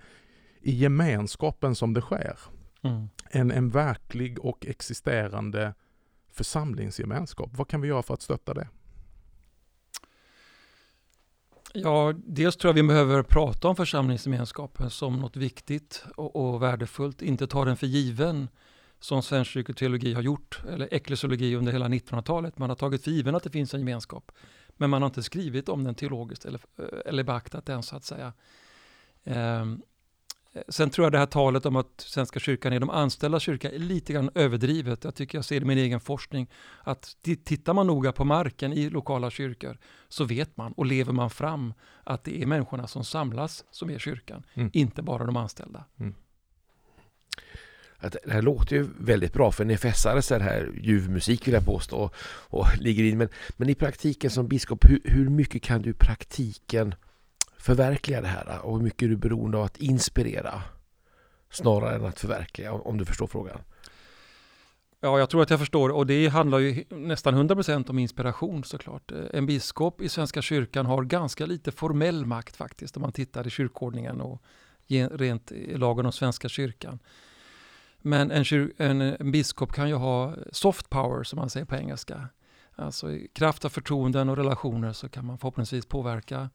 i 0.61 0.71
gemenskapen 0.71 1.75
som 1.75 1.93
det 1.93 2.01
sker. 2.01 2.39
Mm. 2.81 3.09
En, 3.29 3.51
en 3.51 3.69
verklig 3.69 4.39
och 4.39 4.65
existerande 4.65 5.73
församlingsgemenskap. 6.31 7.49
Vad 7.53 7.67
kan 7.67 7.81
vi 7.81 7.87
göra 7.87 8.03
för 8.03 8.13
att 8.13 8.21
stötta 8.21 8.53
det? 8.53 8.67
Ja, 11.83 12.13
dels 12.25 12.57
tror 12.57 12.69
jag 12.69 12.73
vi 12.73 12.83
behöver 12.83 13.23
prata 13.23 13.67
om 13.67 13.75
församlingsgemenskapen 13.75 14.89
som 14.89 15.19
något 15.19 15.35
viktigt 15.35 16.05
och, 16.15 16.35
och 16.35 16.63
värdefullt, 16.63 17.21
inte 17.21 17.47
ta 17.47 17.65
den 17.65 17.77
för 17.77 17.87
given 17.87 18.47
som 18.99 19.23
svensk 19.23 19.51
kyrkoteologi 19.51 20.13
har 20.13 20.21
gjort, 20.21 20.61
eller 20.69 20.93
eklesiologi 20.93 21.55
under 21.55 21.71
hela 21.71 21.87
1900-talet. 21.87 22.57
Man 22.57 22.69
har 22.69 22.75
tagit 22.75 23.03
för 23.03 23.11
given 23.11 23.35
att 23.35 23.43
det 23.43 23.49
finns 23.49 23.73
en 23.73 23.79
gemenskap, 23.79 24.31
men 24.77 24.89
man 24.89 25.01
har 25.01 25.07
inte 25.09 25.23
skrivit 25.23 25.69
om 25.69 25.83
den 25.83 25.95
teologiskt 25.95 26.45
eller, 26.45 26.61
eller 27.05 27.23
beaktat 27.23 27.65
den 27.65 27.83
så 27.83 27.95
att 27.95 28.03
säga. 28.03 28.33
Um, 29.23 29.81
Sen 30.67 30.89
tror 30.89 31.05
jag 31.05 31.11
det 31.11 31.17
här 31.17 31.25
talet 31.25 31.65
om 31.65 31.75
att 31.75 31.87
Svenska 31.97 32.39
kyrkan 32.39 32.73
är 32.73 32.79
de 32.79 32.89
anställda 32.89 33.39
kyrka 33.39 33.71
är 33.71 33.79
lite 33.79 34.13
grann 34.13 34.29
överdrivet. 34.35 35.03
Jag 35.03 35.15
tycker 35.15 35.37
jag 35.37 35.45
ser 35.45 35.59
det 35.59 35.63
i 35.63 35.67
min 35.67 35.77
egen 35.77 35.99
forskning 35.99 36.49
att 36.83 37.17
tittar 37.43 37.73
man 37.73 37.87
noga 37.87 38.11
på 38.11 38.25
marken 38.25 38.73
i 38.73 38.89
lokala 38.89 39.29
kyrkor 39.29 39.77
så 40.07 40.23
vet 40.23 40.57
man 40.57 40.71
och 40.71 40.85
lever 40.85 41.13
man 41.13 41.29
fram 41.29 41.73
att 42.03 42.23
det 42.23 42.41
är 42.41 42.45
människorna 42.45 42.87
som 42.87 43.03
samlas 43.03 43.63
som 43.71 43.89
är 43.89 43.99
kyrkan, 43.99 44.43
mm. 44.53 44.69
inte 44.73 45.01
bara 45.01 45.25
de 45.25 45.37
anställda. 45.37 45.85
Mm. 45.99 46.13
det 48.01 48.31
här 48.31 48.41
låter 48.41 48.75
ju 48.75 48.87
väldigt 48.99 49.33
bra 49.33 49.51
för 49.51 49.63
en 49.63 49.71
EFS-are 49.71 50.21
så 50.21 50.39
här 50.39 50.71
ljuv 50.81 51.09
musik 51.09 51.47
vill 51.47 51.53
jag 51.53 51.65
påstå 51.65 51.97
och, 51.97 52.15
och 52.59 52.77
ligger 52.77 53.03
in. 53.03 53.17
Men, 53.17 53.29
men 53.57 53.69
i 53.69 53.75
praktiken 53.75 54.29
som 54.29 54.47
biskop, 54.47 54.85
hur, 54.85 55.01
hur 55.03 55.29
mycket 55.29 55.61
kan 55.61 55.81
du 55.81 55.89
i 55.89 55.93
praktiken 55.93 56.95
förverkliga 57.65 58.21
det 58.21 58.27
här 58.27 58.59
och 58.61 58.77
hur 58.77 58.83
mycket 58.83 59.01
är 59.01 59.07
du 59.07 59.15
beroende 59.15 59.57
av 59.57 59.63
att 59.63 59.77
inspirera 59.77 60.61
snarare 61.49 61.95
än 61.95 62.05
att 62.05 62.19
förverkliga, 62.19 62.73
om 62.73 62.97
du 62.97 63.05
förstår 63.05 63.27
frågan? 63.27 63.59
Ja, 64.99 65.19
jag 65.19 65.29
tror 65.29 65.41
att 65.41 65.49
jag 65.49 65.59
förstår 65.59 65.89
och 65.89 66.07
det 66.07 66.27
handlar 66.27 66.59
ju 66.59 66.83
nästan 66.89 67.49
100% 67.49 67.89
om 67.89 67.99
inspiration 67.99 68.63
såklart. 68.63 69.11
Eh, 69.11 69.17
en 69.33 69.45
biskop 69.45 70.01
i 70.01 70.09
Svenska 70.09 70.41
kyrkan 70.41 70.85
har 70.85 71.03
ganska 71.03 71.45
lite 71.45 71.71
formell 71.71 72.25
makt 72.25 72.55
faktiskt 72.55 72.97
om 72.97 73.01
man 73.01 73.11
tittar 73.11 73.47
i 73.47 73.49
kyrkordningen 73.49 74.21
och 74.21 74.41
rent 75.11 75.51
i 75.51 75.77
lagen 75.77 76.05
om 76.05 76.11
Svenska 76.11 76.49
kyrkan. 76.49 76.99
Men 77.97 78.31
en, 78.31 78.45
en, 78.77 79.01
en 79.01 79.31
biskop 79.31 79.73
kan 79.73 79.89
ju 79.89 79.95
ha 79.95 80.35
soft 80.51 80.89
power 80.89 81.23
som 81.23 81.39
man 81.39 81.49
säger 81.49 81.65
på 81.65 81.75
engelska. 81.75 82.29
Alltså 82.75 83.11
i 83.11 83.27
kraft 83.33 83.65
av 83.65 83.69
förtroenden 83.69 84.29
och 84.29 84.37
relationer 84.37 84.93
så 84.93 85.09
kan 85.09 85.25
man 85.25 85.37
förhoppningsvis 85.37 85.85
påverka 85.85 86.39
eh, 86.39 86.47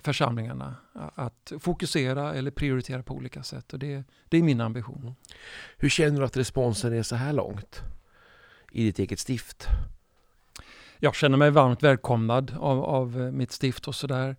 församlingarna 0.00 0.76
att 1.14 1.52
fokusera 1.60 2.34
eller 2.34 2.50
prioritera 2.50 3.02
på 3.02 3.14
olika 3.14 3.42
sätt. 3.42 3.72
Och 3.72 3.78
det, 3.78 4.04
det 4.28 4.38
är 4.38 4.42
min 4.42 4.60
ambition. 4.60 5.00
Mm. 5.02 5.14
Hur 5.76 5.88
känner 5.88 6.20
du 6.20 6.26
att 6.26 6.36
responsen 6.36 6.92
är 6.92 7.02
så 7.02 7.16
här 7.16 7.32
långt 7.32 7.82
i 8.72 8.84
ditt 8.84 8.98
eget 8.98 9.18
stift? 9.18 9.66
Jag 10.98 11.14
känner 11.14 11.36
mig 11.36 11.50
varmt 11.50 11.82
välkomnad 11.82 12.56
av, 12.58 12.84
av 12.84 13.20
eh, 13.20 13.32
mitt 13.32 13.52
stift 13.52 13.88
och 13.88 13.94
sådär. 13.94 14.36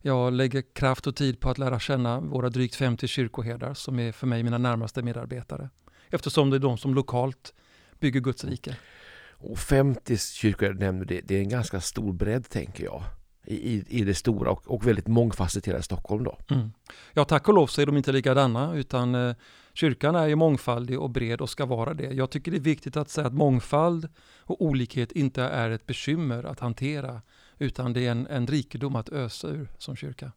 Jag 0.00 0.32
lägger 0.32 0.62
kraft 0.72 1.06
och 1.06 1.16
tid 1.16 1.40
på 1.40 1.50
att 1.50 1.58
lära 1.58 1.78
känna 1.78 2.20
våra 2.20 2.48
drygt 2.48 2.74
50 2.74 3.08
kyrkoherdar 3.08 3.74
som 3.74 3.98
är 3.98 4.12
för 4.12 4.26
mig 4.26 4.42
mina 4.42 4.58
närmaste 4.58 5.02
medarbetare. 5.02 5.70
Eftersom 6.10 6.50
det 6.50 6.56
är 6.56 6.60
de 6.60 6.78
som 6.78 6.94
lokalt 6.94 7.54
bygger 8.00 8.20
Guds 8.20 8.44
rike. 8.44 8.76
Och 9.30 9.58
50 9.58 10.18
kyrkor 10.18 10.72
nämnde 10.72 11.04
det, 11.04 11.20
det 11.20 11.36
är 11.36 11.40
en 11.40 11.48
ganska 11.48 11.80
stor 11.80 12.12
bredd 12.12 12.48
tänker 12.48 12.84
jag. 12.84 13.02
I, 13.46 13.84
i 13.88 14.04
det 14.04 14.14
stora 14.14 14.50
och, 14.50 14.66
och 14.66 14.86
väldigt 14.86 15.06
mångfacetterade 15.06 15.82
Stockholm 15.82 16.24
då. 16.24 16.38
Mm. 16.50 16.72
Ja 17.12 17.24
tack 17.24 17.48
och 17.48 17.54
lov 17.54 17.66
så 17.66 17.82
är 17.82 17.86
de 17.86 17.96
inte 17.96 18.12
likadana 18.12 18.74
utan 18.74 19.14
eh, 19.14 19.34
kyrkan 19.74 20.14
är 20.14 20.26
ju 20.26 20.34
mångfaldig 20.34 21.00
och 21.00 21.10
bred 21.10 21.40
och 21.40 21.50
ska 21.50 21.66
vara 21.66 21.94
det. 21.94 22.12
Jag 22.12 22.30
tycker 22.30 22.50
det 22.50 22.56
är 22.56 22.60
viktigt 22.60 22.96
att 22.96 23.10
säga 23.10 23.26
att 23.26 23.34
mångfald 23.34 24.08
och 24.38 24.62
olikhet 24.62 25.12
inte 25.12 25.42
är 25.42 25.70
ett 25.70 25.86
bekymmer 25.86 26.44
att 26.44 26.60
hantera 26.60 27.22
utan 27.58 27.92
det 27.92 28.06
är 28.06 28.10
en, 28.10 28.26
en 28.26 28.46
rikedom 28.46 28.96
att 28.96 29.08
ösa 29.08 29.48
ur 29.48 29.68
som 29.78 29.96
kyrka. 29.96 30.32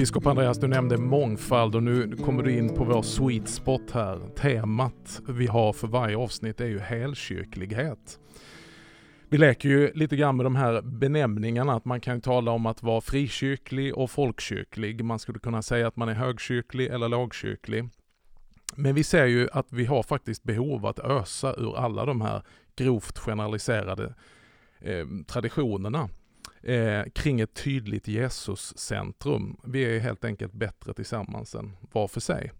Biskop 0.00 0.26
Andreas, 0.26 0.58
du 0.58 0.68
nämnde 0.68 0.96
mångfald 0.96 1.74
och 1.74 1.82
nu 1.82 2.16
kommer 2.16 2.42
du 2.42 2.58
in 2.58 2.74
på 2.74 2.84
vår 2.84 3.02
sweet 3.02 3.48
spot 3.48 3.90
här. 3.90 4.20
Temat 4.36 5.20
vi 5.28 5.46
har 5.46 5.72
för 5.72 5.86
varje 5.86 6.16
avsnitt 6.16 6.60
är 6.60 6.66
ju 6.66 6.78
helkyrklighet. 6.78 8.18
Vi 9.28 9.38
leker 9.38 9.68
ju 9.68 9.92
lite 9.92 10.16
grann 10.16 10.36
med 10.36 10.46
de 10.46 10.56
här 10.56 10.82
benämningarna, 10.82 11.72
att 11.72 11.84
man 11.84 12.00
kan 12.00 12.20
tala 12.20 12.50
om 12.50 12.66
att 12.66 12.82
vara 12.82 13.00
frikyrklig 13.00 13.96
och 13.96 14.10
folkkyrklig. 14.10 15.04
Man 15.04 15.18
skulle 15.18 15.38
kunna 15.38 15.62
säga 15.62 15.88
att 15.88 15.96
man 15.96 16.08
är 16.08 16.14
högkyrklig 16.14 16.86
eller 16.86 17.08
lågkyrklig. 17.08 17.88
Men 18.76 18.94
vi 18.94 19.04
ser 19.04 19.26
ju 19.26 19.48
att 19.52 19.72
vi 19.72 19.84
har 19.84 20.02
faktiskt 20.02 20.42
behov 20.42 20.86
att 20.86 20.98
ösa 20.98 21.54
ur 21.54 21.76
alla 21.78 22.04
de 22.04 22.20
här 22.20 22.42
grovt 22.76 23.18
generaliserade 23.18 24.14
eh, 24.80 25.06
traditionerna 25.26 26.08
eh, 26.62 27.02
kring 27.14 27.40
ett 27.40 27.54
tydligt 27.54 28.08
Jesuscentrum. 28.08 29.56
Vi 29.64 29.82
är 29.82 29.98
helt 29.98 30.24
enkelt 30.24 30.52
bättre 30.52 30.94
tillsammans 30.94 31.54
än 31.54 31.76
var 31.92 32.08
för 32.08 32.20
sig. 32.20 32.52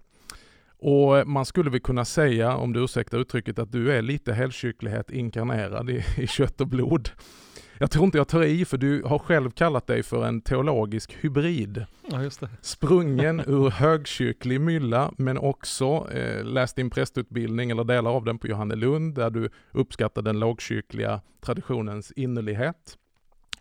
Och 0.83 1.29
man 1.29 1.47
skulle 1.47 1.71
väl 1.71 1.81
kunna 1.81 2.05
säga, 2.05 2.57
om 2.57 2.73
du 2.73 2.85
ursäktar 2.85 3.19
uttrycket, 3.19 3.59
att 3.59 3.73
du 3.73 3.93
är 3.93 4.03
lite 4.03 4.33
helkyrklighet 4.33 5.11
inkarnerad 5.11 5.91
i, 5.91 6.05
i 6.19 6.27
kött 6.27 6.61
och 6.61 6.69
blod. 6.69 7.11
Jag 7.83 7.91
tror 7.91 8.05
inte 8.05 8.19
jag 8.19 8.29
tar 8.29 8.43
i, 8.43 8.65
för 8.65 8.77
du 8.77 9.03
har 9.03 9.19
själv 9.19 9.51
kallat 9.51 9.87
dig 9.87 10.03
för 10.03 10.27
en 10.27 10.41
teologisk 10.41 11.17
hybrid. 11.21 11.85
Ja, 12.11 12.31
Sprungen 12.61 13.41
ur 13.47 13.71
högkyrklig 13.71 14.61
mylla, 14.61 15.13
men 15.19 15.39
också 15.39 16.11
eh, 16.13 16.45
läst 16.45 16.77
din 16.77 16.91
prästutbildning, 16.91 17.71
eller 17.71 17.85
delar 17.85 18.11
av 18.11 18.25
den 18.25 18.39
på 18.39 18.47
Johannelund, 18.47 19.15
där 19.15 19.31
du 19.31 19.51
uppskattar 19.73 20.23
den 20.23 20.39
lågkyrkliga 20.39 21.21
traditionens 21.41 22.13
innerlighet. 22.13 22.97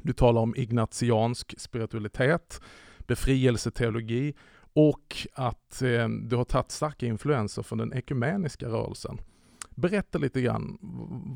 Du 0.02 0.14
talar 0.14 0.42
om 0.42 0.56
ignatiansk 0.56 1.54
spiritualitet, 1.58 2.62
befrielseteologi 3.00 4.34
och 4.74 5.28
att 5.34 5.82
eh, 5.82 6.10
du 6.10 6.36
har 6.36 6.44
tagit 6.44 6.72
starka 6.72 7.06
influenser 7.06 7.64
från 7.64 7.78
den 7.78 7.94
ekumeniska 7.94 8.68
rörelsen. 8.68 9.22
Berätta 9.70 10.18
lite 10.18 10.42
grann, 10.42 10.78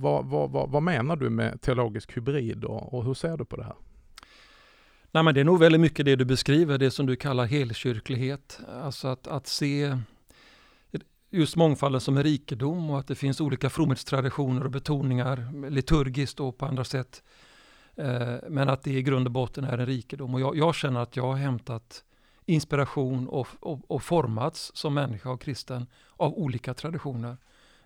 vad, 0.01 0.25
vad, 0.25 0.51
vad, 0.51 0.69
vad 0.69 0.83
menar 0.83 1.15
du 1.15 1.29
med 1.29 1.61
teologisk 1.61 2.17
hybrid 2.17 2.63
och, 2.63 2.93
och, 2.93 3.05
hur 3.05 3.13
ser 3.13 3.37
du 3.37 3.45
på 3.45 3.55
det 3.55 3.63
här? 3.63 3.75
Nej, 5.11 5.23
men 5.23 5.33
det 5.33 5.39
är 5.39 5.45
nog 5.45 5.59
väldigt 5.59 5.81
mycket 5.81 6.05
det 6.05 6.15
du 6.15 6.25
beskriver, 6.25 6.77
det 6.77 6.91
som 6.91 7.05
du 7.05 7.15
kallar 7.15 7.45
helkyrklighet. 7.45 8.59
Alltså 8.83 9.07
att, 9.07 9.27
att 9.27 9.47
se 9.47 9.97
just 11.29 11.55
mångfalden 11.55 12.01
som 12.01 12.17
en 12.17 12.23
rikedom 12.23 12.89
och 12.89 12.99
att 12.99 13.07
det 13.07 13.15
finns 13.15 13.41
olika 13.41 13.69
fromhetstraditioner 13.69 14.63
och 14.63 14.71
betoningar 14.71 15.69
liturgiskt 15.69 16.39
och 16.39 16.57
på 16.57 16.65
andra 16.65 16.83
sätt 16.83 17.23
Eh, 17.25 17.52
Eh, 17.95 18.35
men 18.49 18.69
att 18.69 18.83
det 18.83 18.91
i 18.91 19.03
grund 19.03 19.27
och 19.27 19.31
botten 19.31 19.63
är 19.63 19.77
en 19.77 19.85
rikedom. 19.85 20.33
Och 20.33 20.41
jag, 20.41 20.57
jag 20.57 20.75
känner 20.75 20.99
att 20.99 21.15
jag 21.15 21.23
har 21.23 21.35
hämtat 21.35 22.03
inspiration 22.45 23.27
och, 23.27 23.47
och, 23.59 23.91
och, 23.91 24.03
formats 24.03 24.71
som 24.75 24.93
människa 24.93 25.29
och 25.29 25.41
kristen 25.41 25.87
av 26.17 26.33
olika 26.33 26.73
traditioner. 26.73 27.37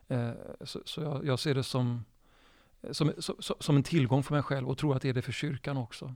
Eh, 0.08 0.30
så, 0.62 0.80
så 0.86 1.02
jag, 1.02 1.26
jag, 1.26 1.40
ser 1.40 1.56
det 1.56 1.64
som, 1.64 2.06
som, 2.92 3.14
som, 3.20 3.56
som, 3.60 3.76
en 3.76 3.84
tillgång 3.84 4.24
för 4.24 4.34
mig 4.34 4.44
själv 4.44 4.70
och 4.70 4.78
tror 4.78 4.96
att 4.96 5.02
det 5.02 5.10
är 5.10 5.14
det 5.14 5.22
för 5.22 5.32
kyrkan 5.32 5.78
också. 5.78 6.16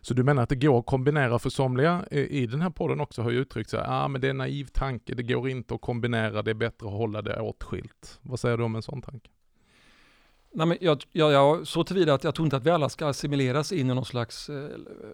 Så 0.00 0.14
du 0.14 0.22
menar 0.22 0.42
att 0.42 0.48
det 0.48 0.56
går 0.56 0.78
att 0.78 0.86
kombinera, 0.86 1.38
för 1.38 1.50
somliga 1.50 2.06
i 2.10 2.46
den 2.46 2.60
här 2.60 2.70
podden 2.70 3.00
också 3.00 3.22
har 3.22 3.30
ju 3.30 3.38
uttryckt 3.38 3.70
sig, 3.70 3.80
ah, 3.86 4.08
men 4.08 4.20
det 4.20 4.26
är 4.26 4.30
en 4.30 4.38
naiv 4.38 4.64
tanke, 4.64 5.14
det 5.14 5.22
går 5.22 5.48
inte 5.48 5.74
att 5.74 5.80
kombinera, 5.80 6.42
det 6.42 6.50
är 6.50 6.54
bättre 6.54 6.86
att 6.86 6.92
hålla 6.92 7.22
det 7.22 7.40
åtskilt. 7.40 8.18
Vad 8.22 8.40
säger 8.40 8.56
du 8.56 8.64
om 8.64 8.76
en 8.76 8.82
sån 8.82 9.02
tanke? 9.02 9.30
Nej, 10.54 10.66
men 10.66 10.78
jag, 10.80 11.02
jag, 11.12 11.32
jag, 11.32 11.66
så 11.66 11.84
tillvida 11.84 12.14
att 12.14 12.24
jag 12.24 12.34
tror 12.34 12.46
inte 12.46 12.56
att 12.56 12.66
vi 12.66 12.70
alla 12.70 12.88
ska 12.88 13.06
assimileras 13.06 13.72
in 13.72 13.90
i 13.90 13.94
någon 13.94 14.04
slags 14.04 14.48
eh, 14.48 14.68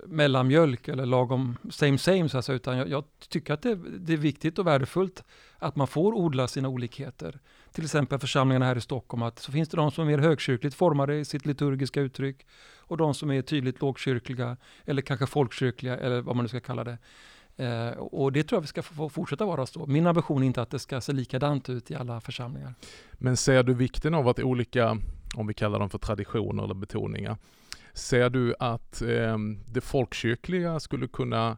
mellanmjölk 0.06 0.88
eller 0.88 1.06
lagom 1.06 1.56
same 1.70 1.98
same, 1.98 2.28
så 2.28 2.52
utan 2.52 2.78
jag, 2.78 2.88
jag, 2.88 3.04
tycker 3.28 3.54
att 3.54 3.62
det, 3.62 3.74
det, 3.98 4.12
är 4.12 4.16
viktigt 4.16 4.58
och 4.58 4.66
värdefullt 4.66 5.24
att 5.58 5.76
man 5.76 5.86
får 5.86 6.12
odla 6.12 6.48
sina 6.48 6.68
olikheter. 6.68 7.38
Till 7.72 7.84
exempel 7.84 8.18
församlingarna 8.18 8.64
här 8.64 8.76
i 8.76 8.80
Stockholm, 8.80 9.22
att 9.22 9.38
så 9.38 9.52
finns 9.52 9.68
det 9.68 9.76
de 9.76 9.90
som 9.90 10.04
är 10.04 10.16
mer 10.16 10.18
högkyrkligt 10.18 10.76
formade 10.76 11.18
i 11.18 11.24
sitt 11.24 11.46
liturgiska 11.46 12.00
uttryck 12.00 12.46
och 12.78 12.96
de 12.96 13.14
som 13.14 13.30
är 13.30 13.42
tydligt 13.42 13.80
lågkyrkliga 13.80 14.56
eller 14.84 15.02
kanske 15.02 15.26
folkkyrkliga 15.26 15.96
eller 15.96 16.20
vad 16.20 16.36
man 16.36 16.44
nu 16.44 16.48
ska 16.48 16.60
kalla 16.60 16.84
det. 16.84 16.98
Eh, 17.58 17.90
och 17.98 18.32
det 18.32 18.42
tror 18.42 18.56
jag 18.56 18.60
vi 18.60 18.66
ska 18.66 18.82
få 18.82 19.08
fortsätta 19.08 19.44
vara 19.44 19.66
så. 19.66 19.86
Min 19.86 20.06
ambition 20.06 20.42
är 20.42 20.46
inte 20.46 20.62
att 20.62 20.70
det 20.70 20.78
ska 20.78 21.00
se 21.00 21.12
likadant 21.12 21.68
ut 21.68 21.90
i 21.90 21.94
alla 21.94 22.20
församlingar. 22.20 22.74
Men 23.12 23.36
ser 23.36 23.62
du 23.62 23.74
vikten 23.74 24.14
av 24.14 24.28
att 24.28 24.38
olika 24.38 24.98
om 25.36 25.46
vi 25.46 25.54
kallar 25.54 25.78
dem 25.78 25.90
för 25.90 25.98
traditioner 25.98 26.64
eller 26.64 26.74
betoningar. 26.74 27.36
Ser 27.92 28.30
du 28.30 28.54
att 28.58 29.02
eh, 29.02 29.38
det 29.66 29.80
folkkyrkliga 29.80 30.80
skulle 30.80 31.08
kunna 31.08 31.56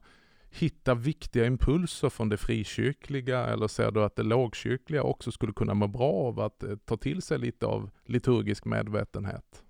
hitta 0.51 0.95
viktiga 0.95 1.47
impulser 1.47 2.09
från 2.09 2.29
det 2.29 2.37
frikyrkliga 2.37 3.47
eller 3.47 3.69
ser 3.69 3.91
du 3.91 4.05
att 4.05 4.17
det 4.17 4.23
lågkyrkliga 4.23 5.03
också 5.03 5.33
skulle 5.33 5.53
kunna 5.53 5.75
må 5.75 5.87
bra 5.87 6.13
av 6.13 6.41
att 6.41 6.63
eh, 6.63 6.77
ta 6.85 6.97
till 6.97 7.23
sig 7.23 7.39
lite 7.39 7.67
av 7.67 7.91
liturgisk 8.05 8.65
medvetenhet? 8.65 9.63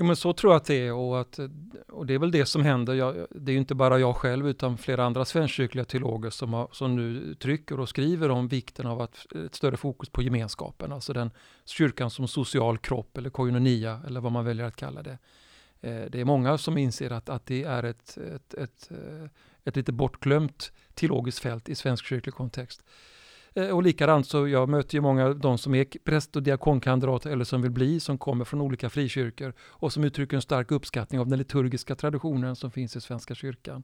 Jo 0.00 0.06
men 0.06 0.16
så 0.16 0.32
tror 0.32 0.52
jag 0.52 0.56
att 0.56 0.64
det 0.64 0.86
är 0.86 0.92
och, 0.92 1.20
att, 1.20 1.38
och 1.88 2.06
det 2.06 2.14
är 2.14 2.18
väl 2.18 2.30
det 2.30 2.46
som 2.46 2.64
händer. 2.64 2.94
Jag, 2.94 3.26
det 3.30 3.50
är 3.50 3.52
ju 3.52 3.58
inte 3.58 3.74
bara 3.74 3.98
jag 3.98 4.16
själv 4.16 4.48
utan 4.48 4.78
flera 4.78 5.04
andra 5.04 5.24
svenskkyrkliga 5.24 5.84
teologer 5.84 6.30
som, 6.30 6.52
har, 6.52 6.68
som 6.72 6.96
nu 6.96 7.34
trycker 7.34 7.80
och 7.80 7.88
skriver 7.88 8.28
om 8.28 8.48
vikten 8.48 8.86
av 8.86 9.00
att, 9.00 9.26
ett 9.46 9.54
större 9.54 9.76
fokus 9.76 10.08
på 10.08 10.22
gemenskapen. 10.22 10.92
Alltså 10.92 11.12
den 11.12 11.30
kyrkan 11.64 12.10
som 12.10 12.28
social 12.28 12.78
kropp 12.78 13.18
eller 13.18 13.30
koinonia 13.30 14.00
eller 14.06 14.20
vad 14.20 14.32
man 14.32 14.44
väljer 14.44 14.66
att 14.66 14.76
kalla 14.76 15.02
det. 15.02 15.18
Eh, 15.80 16.04
det 16.10 16.20
är 16.20 16.24
många 16.24 16.58
som 16.58 16.78
inser 16.78 17.10
att, 17.10 17.28
att 17.28 17.46
det 17.46 17.64
är 17.64 17.82
ett, 17.82 18.18
ett, 18.34 18.54
ett, 18.54 18.90
ett, 18.90 19.30
ett 19.64 19.76
lite 19.76 19.92
bortglömt 19.92 20.72
teologiskt 20.94 21.38
fält 21.38 21.68
i 21.68 21.74
svensk 21.74 22.04
kyrklig 22.04 22.34
kontext. 22.34 22.84
Eh, 23.54 23.68
och 23.68 23.82
likadant 23.82 24.26
så 24.26 24.48
jag 24.48 24.68
möter 24.68 24.94
ju 24.94 25.00
många 25.00 25.26
av 25.26 25.38
de 25.38 25.58
som 25.58 25.74
är 25.74 25.86
präst 26.04 26.36
och 26.36 26.42
diakonkandidater 26.42 27.30
eller 27.30 27.44
som 27.44 27.62
vill 27.62 27.70
bli, 27.70 28.00
som 28.00 28.18
kommer 28.18 28.44
från 28.44 28.60
olika 28.60 28.90
frikyrkor 28.90 29.52
och 29.60 29.92
som 29.92 30.04
uttrycker 30.04 30.36
en 30.36 30.42
stark 30.42 30.70
uppskattning 30.70 31.20
av 31.20 31.28
den 31.28 31.38
liturgiska 31.38 31.94
traditionen 31.94 32.56
som 32.56 32.70
finns 32.70 32.96
i 32.96 33.00
Svenska 33.00 33.34
kyrkan 33.34 33.82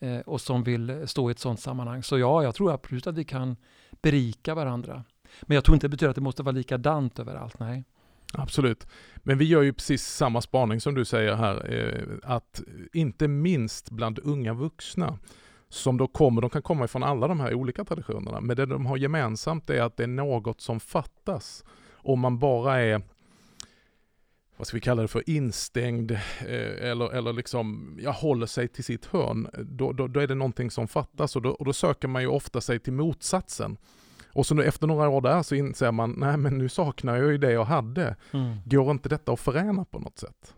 eh, 0.00 0.18
och 0.18 0.40
som 0.40 0.62
vill 0.62 1.08
stå 1.08 1.30
i 1.30 1.32
ett 1.32 1.38
sådant 1.38 1.60
sammanhang. 1.60 2.02
Så 2.02 2.18
ja, 2.18 2.42
jag 2.42 2.54
tror 2.54 2.72
absolut 2.72 3.06
att 3.06 3.16
vi 3.16 3.24
kan 3.24 3.56
berika 4.02 4.54
varandra. 4.54 5.04
Men 5.42 5.54
jag 5.54 5.64
tror 5.64 5.74
inte 5.74 5.86
det 5.86 5.90
betyder 5.90 6.10
att 6.10 6.16
det 6.16 6.22
måste 6.22 6.42
vara 6.42 6.52
likadant 6.52 7.18
överallt, 7.18 7.58
nej. 7.58 7.84
Absolut. 8.34 8.86
Men 9.16 9.38
vi 9.38 9.44
gör 9.44 9.62
ju 9.62 9.72
precis 9.72 10.06
samma 10.06 10.40
spaning 10.40 10.80
som 10.80 10.94
du 10.94 11.04
säger 11.04 11.34
här, 11.34 11.72
eh, 11.74 12.30
att 12.30 12.62
inte 12.92 13.28
minst 13.28 13.90
bland 13.90 14.18
unga 14.18 14.54
vuxna 14.54 15.18
som 15.72 15.96
då 15.96 16.06
kommer, 16.06 16.40
de 16.40 16.50
kan 16.50 16.62
komma 16.62 16.84
ifrån 16.84 17.02
alla 17.02 17.28
de 17.28 17.40
här 17.40 17.54
olika 17.54 17.84
traditionerna, 17.84 18.40
men 18.40 18.56
det 18.56 18.66
de 18.66 18.86
har 18.86 18.96
gemensamt 18.96 19.70
är 19.70 19.82
att 19.82 19.96
det 19.96 20.02
är 20.02 20.06
något 20.06 20.60
som 20.60 20.80
fattas. 20.80 21.64
Om 21.92 22.20
man 22.20 22.38
bara 22.38 22.80
är 22.80 23.02
vad 24.56 24.66
ska 24.66 24.76
vi 24.76 24.80
kalla 24.80 25.02
det 25.02 25.08
för, 25.08 25.30
instängd 25.30 26.10
eh, 26.10 26.90
eller, 26.90 27.12
eller 27.12 27.32
liksom, 27.32 27.96
ja, 28.00 28.10
håller 28.10 28.46
sig 28.46 28.68
till 28.68 28.84
sitt 28.84 29.06
hörn, 29.06 29.48
då, 29.58 29.92
då, 29.92 30.06
då 30.06 30.20
är 30.20 30.26
det 30.26 30.34
någonting 30.34 30.70
som 30.70 30.88
fattas 30.88 31.36
och 31.36 31.42
då, 31.42 31.50
och 31.50 31.64
då 31.64 31.72
söker 31.72 32.08
man 32.08 32.22
ju 32.22 32.28
ofta 32.28 32.60
sig 32.60 32.78
till 32.78 32.92
motsatsen. 32.92 33.76
Och 34.32 34.46
så 34.46 34.54
nu 34.54 34.64
efter 34.64 34.86
några 34.86 35.08
år 35.08 35.20
där 35.20 35.42
så 35.42 35.54
inser 35.54 35.92
man, 35.92 36.14
nej 36.18 36.36
men 36.36 36.58
nu 36.58 36.68
saknar 36.68 37.16
jag 37.16 37.30
ju 37.32 37.38
det 37.38 37.52
jag 37.52 37.64
hade. 37.64 38.16
Mm. 38.32 38.56
Går 38.64 38.90
inte 38.90 39.08
detta 39.08 39.32
att 39.32 39.40
förena 39.40 39.84
på 39.84 39.98
något 39.98 40.18
sätt? 40.18 40.54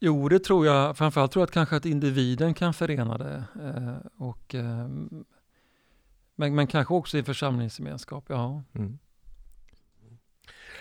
Jo, 0.00 0.28
det 0.28 0.38
tror 0.38 0.66
jag. 0.66 0.96
Framförallt 0.96 1.32
tror 1.32 1.40
jag 1.40 1.46
att 1.46 1.54
kanske 1.54 1.76
att 1.76 1.86
individen 1.86 2.54
kan 2.54 2.74
förena 2.74 3.18
det. 3.18 3.44
Eh, 3.62 3.96
och, 4.18 4.54
eh, 4.54 4.88
men, 6.34 6.54
men 6.54 6.66
kanske 6.66 6.94
också 6.94 7.18
i 7.18 7.22
församlingsgemenskap, 7.22 8.24
ja. 8.28 8.62
Mm. 8.74 8.98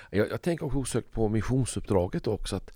Jag, 0.09 0.31
jag 0.31 0.41
tänker 0.41 0.65
också 0.65 0.77
osökt 0.77 1.11
på 1.11 1.29
missionsuppdraget 1.29 2.27
också. 2.27 2.55
Att 2.55 2.71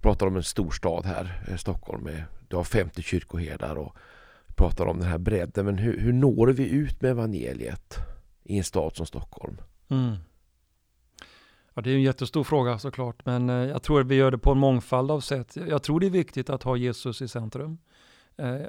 pratar 0.00 0.26
om 0.26 0.36
en 0.36 0.42
stor 0.42 0.70
stad 0.70 1.04
här, 1.04 1.42
eh, 1.48 1.56
Stockholm. 1.56 2.04
Med, 2.04 2.24
du 2.48 2.56
har 2.56 2.64
50 2.64 3.02
kyrkoherdar 3.02 3.76
och 3.76 3.96
pratar 4.56 4.86
om 4.86 4.98
den 4.98 5.08
här 5.08 5.18
bredden. 5.18 5.64
Men 5.64 5.78
hur, 5.78 6.00
hur 6.00 6.12
når 6.12 6.46
vi 6.46 6.68
ut 6.68 7.00
med 7.00 7.10
evangeliet 7.10 7.96
i 8.44 8.58
en 8.58 8.64
stad 8.64 8.96
som 8.96 9.06
Stockholm? 9.06 9.56
Mm. 9.88 10.16
Ja, 11.76 11.82
det 11.82 11.90
är 11.90 11.94
en 11.94 12.02
jättestor 12.02 12.44
fråga 12.44 12.78
såklart, 12.78 13.26
men 13.26 13.50
eh, 13.50 13.56
jag 13.56 13.82
tror 13.82 14.00
att 14.00 14.06
vi 14.06 14.14
gör 14.14 14.30
det 14.30 14.38
på 14.38 14.52
en 14.52 14.58
mångfald 14.58 15.10
av 15.10 15.20
sätt. 15.20 15.56
Jag 15.68 15.82
tror 15.82 16.00
det 16.00 16.06
är 16.06 16.10
viktigt 16.10 16.50
att 16.50 16.62
ha 16.62 16.76
Jesus 16.76 17.22
i 17.22 17.28
centrum. 17.28 17.78
Eh, 18.36 18.54
eh, 18.54 18.68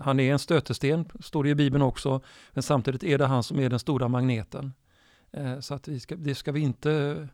han 0.00 0.20
är 0.20 0.32
en 0.32 0.38
stötesten, 0.38 1.08
står 1.20 1.44
det 1.44 1.50
i 1.50 1.54
Bibeln 1.54 1.82
också, 1.82 2.20
men 2.52 2.62
samtidigt 2.62 3.04
är 3.04 3.18
det 3.18 3.26
han 3.26 3.42
som 3.42 3.58
är 3.58 3.70
den 3.70 3.78
stora 3.78 4.08
magneten. 4.08 4.72
Så 5.60 5.74
att 5.74 5.88
vi 5.88 6.00
ska, 6.00 6.16
det 6.16 6.34
ska 6.34 6.52
vi 6.52 6.60
inte 6.60 7.28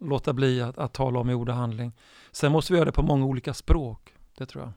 låta 0.00 0.32
bli 0.32 0.62
att, 0.62 0.78
att 0.78 0.92
tala 0.92 1.18
om 1.18 1.30
i 1.30 1.34
ord 1.34 1.48
och 1.48 1.54
handling. 1.54 1.92
Sen 2.32 2.52
måste 2.52 2.72
vi 2.72 2.78
göra 2.78 2.86
det 2.86 2.92
på 2.92 3.02
många 3.02 3.26
olika 3.26 3.54
språk, 3.54 4.14
det 4.38 4.46
tror 4.46 4.64
jag. 4.64 4.72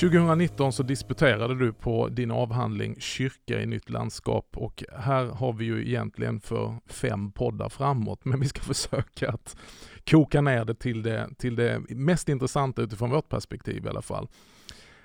2019 0.00 0.72
så 0.72 0.82
disputerade 0.82 1.58
du 1.58 1.72
på 1.72 2.08
din 2.08 2.30
avhandling 2.30 2.96
Kyrka 3.00 3.60
i 3.60 3.66
nytt 3.66 3.90
landskap 3.90 4.56
och 4.56 4.84
här 4.98 5.24
har 5.24 5.52
vi 5.52 5.64
ju 5.64 5.88
egentligen 5.88 6.40
för 6.40 6.74
fem 6.86 7.32
poddar 7.32 7.68
framåt 7.68 8.24
men 8.24 8.40
vi 8.40 8.48
ska 8.48 8.60
försöka 8.74 9.30
att 9.30 9.56
koka 10.10 10.40
ner 10.40 10.64
det 10.64 10.74
till 10.74 11.02
det, 11.02 11.28
till 11.38 11.56
det 11.56 11.82
mest 11.88 12.28
intressanta 12.28 12.82
utifrån 12.82 13.10
vårt 13.10 13.28
perspektiv 13.28 13.86
i 13.86 13.88
alla 13.88 14.02
fall. 14.02 14.28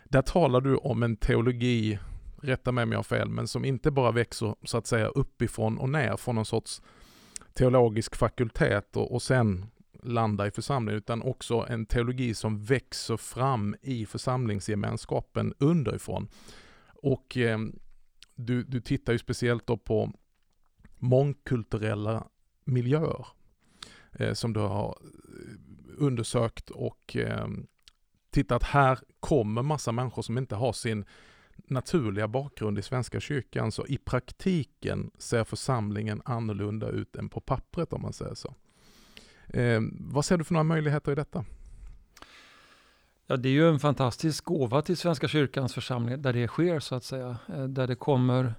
Där 0.04 0.22
talar 0.22 0.62
du 0.62 0.76
om 0.76 1.04
en 1.04 1.18
teologi, 1.18 2.00
rätta 2.42 2.72
mig 2.72 2.84
om 2.84 2.92
jag 2.92 3.00
har 3.00 3.04
fel, 3.04 3.30
men 3.30 3.48
som 3.48 3.66
inte 3.66 3.92
bara 3.92 4.12
växer 4.12 4.56
så 4.64 4.78
att 4.78 4.88
säga 4.88 5.08
uppifrån 5.08 5.78
och 5.78 5.90
ner 5.90 6.18
från 6.18 6.36
någon 6.36 6.46
sorts 6.46 6.82
teologisk 7.54 8.16
fakultet 8.16 8.98
och, 8.98 9.14
och 9.14 9.22
sen 9.22 9.66
landa 10.06 10.48
i 10.48 10.52
församlingen 10.52 10.98
utan 10.98 11.22
också 11.22 11.66
en 11.70 11.86
teologi 11.86 12.34
som 12.34 12.64
växer 12.64 13.18
fram 13.18 13.76
i 13.82 14.06
församlingsgemenskapen 14.06 15.54
underifrån. 15.60 16.28
Och 17.04 17.38
eh, 17.38 17.60
du, 18.36 18.64
du 18.64 18.82
tittar 18.82 19.14
ju 19.14 19.20
speciellt 19.20 19.68
då 19.68 19.78
på 19.78 20.12
mångkulturella 20.98 22.28
miljöer 22.66 23.28
eh, 24.12 24.34
som 24.34 24.54
du 24.54 24.60
har 24.60 24.88
eh, 24.90 25.96
undersökt 25.98 26.70
och 26.70 27.18
eh, 27.18 27.48
tittat 28.32 28.64
här 28.64 29.00
kommer 29.20 29.62
massa 29.62 29.92
människor 29.92 30.22
som 30.22 30.38
inte 30.38 30.56
har 30.56 30.74
sin 30.74 31.06
naturliga 31.56 32.28
bakgrund 32.28 32.80
i 32.80 32.82
Svenska 32.82 33.20
kyrkan 33.20 33.72
så 33.72 33.86
i 33.86 33.98
praktiken 33.98 35.12
ser 35.18 35.44
församlingen 35.44 36.22
annorlunda 36.26 36.90
ut 36.90 37.16
än 37.16 37.30
på 37.30 37.42
pappret 37.42 37.94
om 37.94 38.02
man 38.02 38.14
säger 38.14 38.36
så. 38.36 38.56
Eh, 39.54 39.82
vad 39.92 40.26
ser 40.26 40.38
du 40.38 40.44
för 40.44 40.54
några 40.54 40.64
möjligheter 40.64 41.12
i 41.12 41.16
detta? 41.16 41.46
Ja, 43.28 43.38
det 43.38 43.50
är 43.50 43.54
ju 43.54 43.70
en 43.70 43.80
fantastisk 43.80 44.46
gåva 44.46 44.82
till 44.82 44.98
Svenska 44.98 45.28
kyrkans 45.28 45.74
församling 45.74 46.22
där 46.22 46.34
det 46.34 46.48
sker 46.48 46.80
så 46.80 46.96
att 46.96 47.04
säga. 47.04 47.38
Eh, 47.48 47.64
där 47.64 47.88
det 47.88 47.96
kommer, 47.96 48.54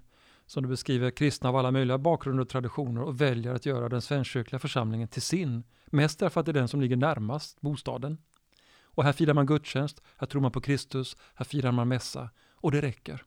som 0.47 0.63
du 0.63 0.69
beskriver, 0.69 1.11
kristna 1.11 1.49
av 1.49 1.57
alla 1.57 1.71
möjliga 1.71 1.99
bakgrunder 1.99 2.43
och 2.43 2.49
traditioner 2.49 3.03
och 3.03 3.21
väljer 3.21 3.55
att 3.55 3.67
göra 3.67 3.89
den 3.89 4.03
svenskkyrkliga 4.03 4.59
församlingen 4.59 5.09
till 5.09 5.23
sin. 5.23 5.65
Mest 5.87 6.19
därför 6.19 6.41
att 6.41 6.47
det 6.47 6.53
är 6.53 6.55
den 6.55 6.69
som 6.69 6.81
ligger 6.81 6.97
närmast 6.97 7.61
bostaden. 7.61 8.19
Och 8.85 9.05
här 9.05 9.13
firar 9.13 9.35
man 9.35 9.47
gudstjänst, 9.47 10.03
här 10.17 10.27
tror 10.27 10.43
man 10.43 10.53
på 10.53 10.61
Kristus, 10.61 11.17
här 11.35 11.45
firar 11.45 11.73
man 11.73 11.89
mässa 11.89 12.31
och 12.51 12.73
det 12.73 12.81
räcker. 12.81 13.25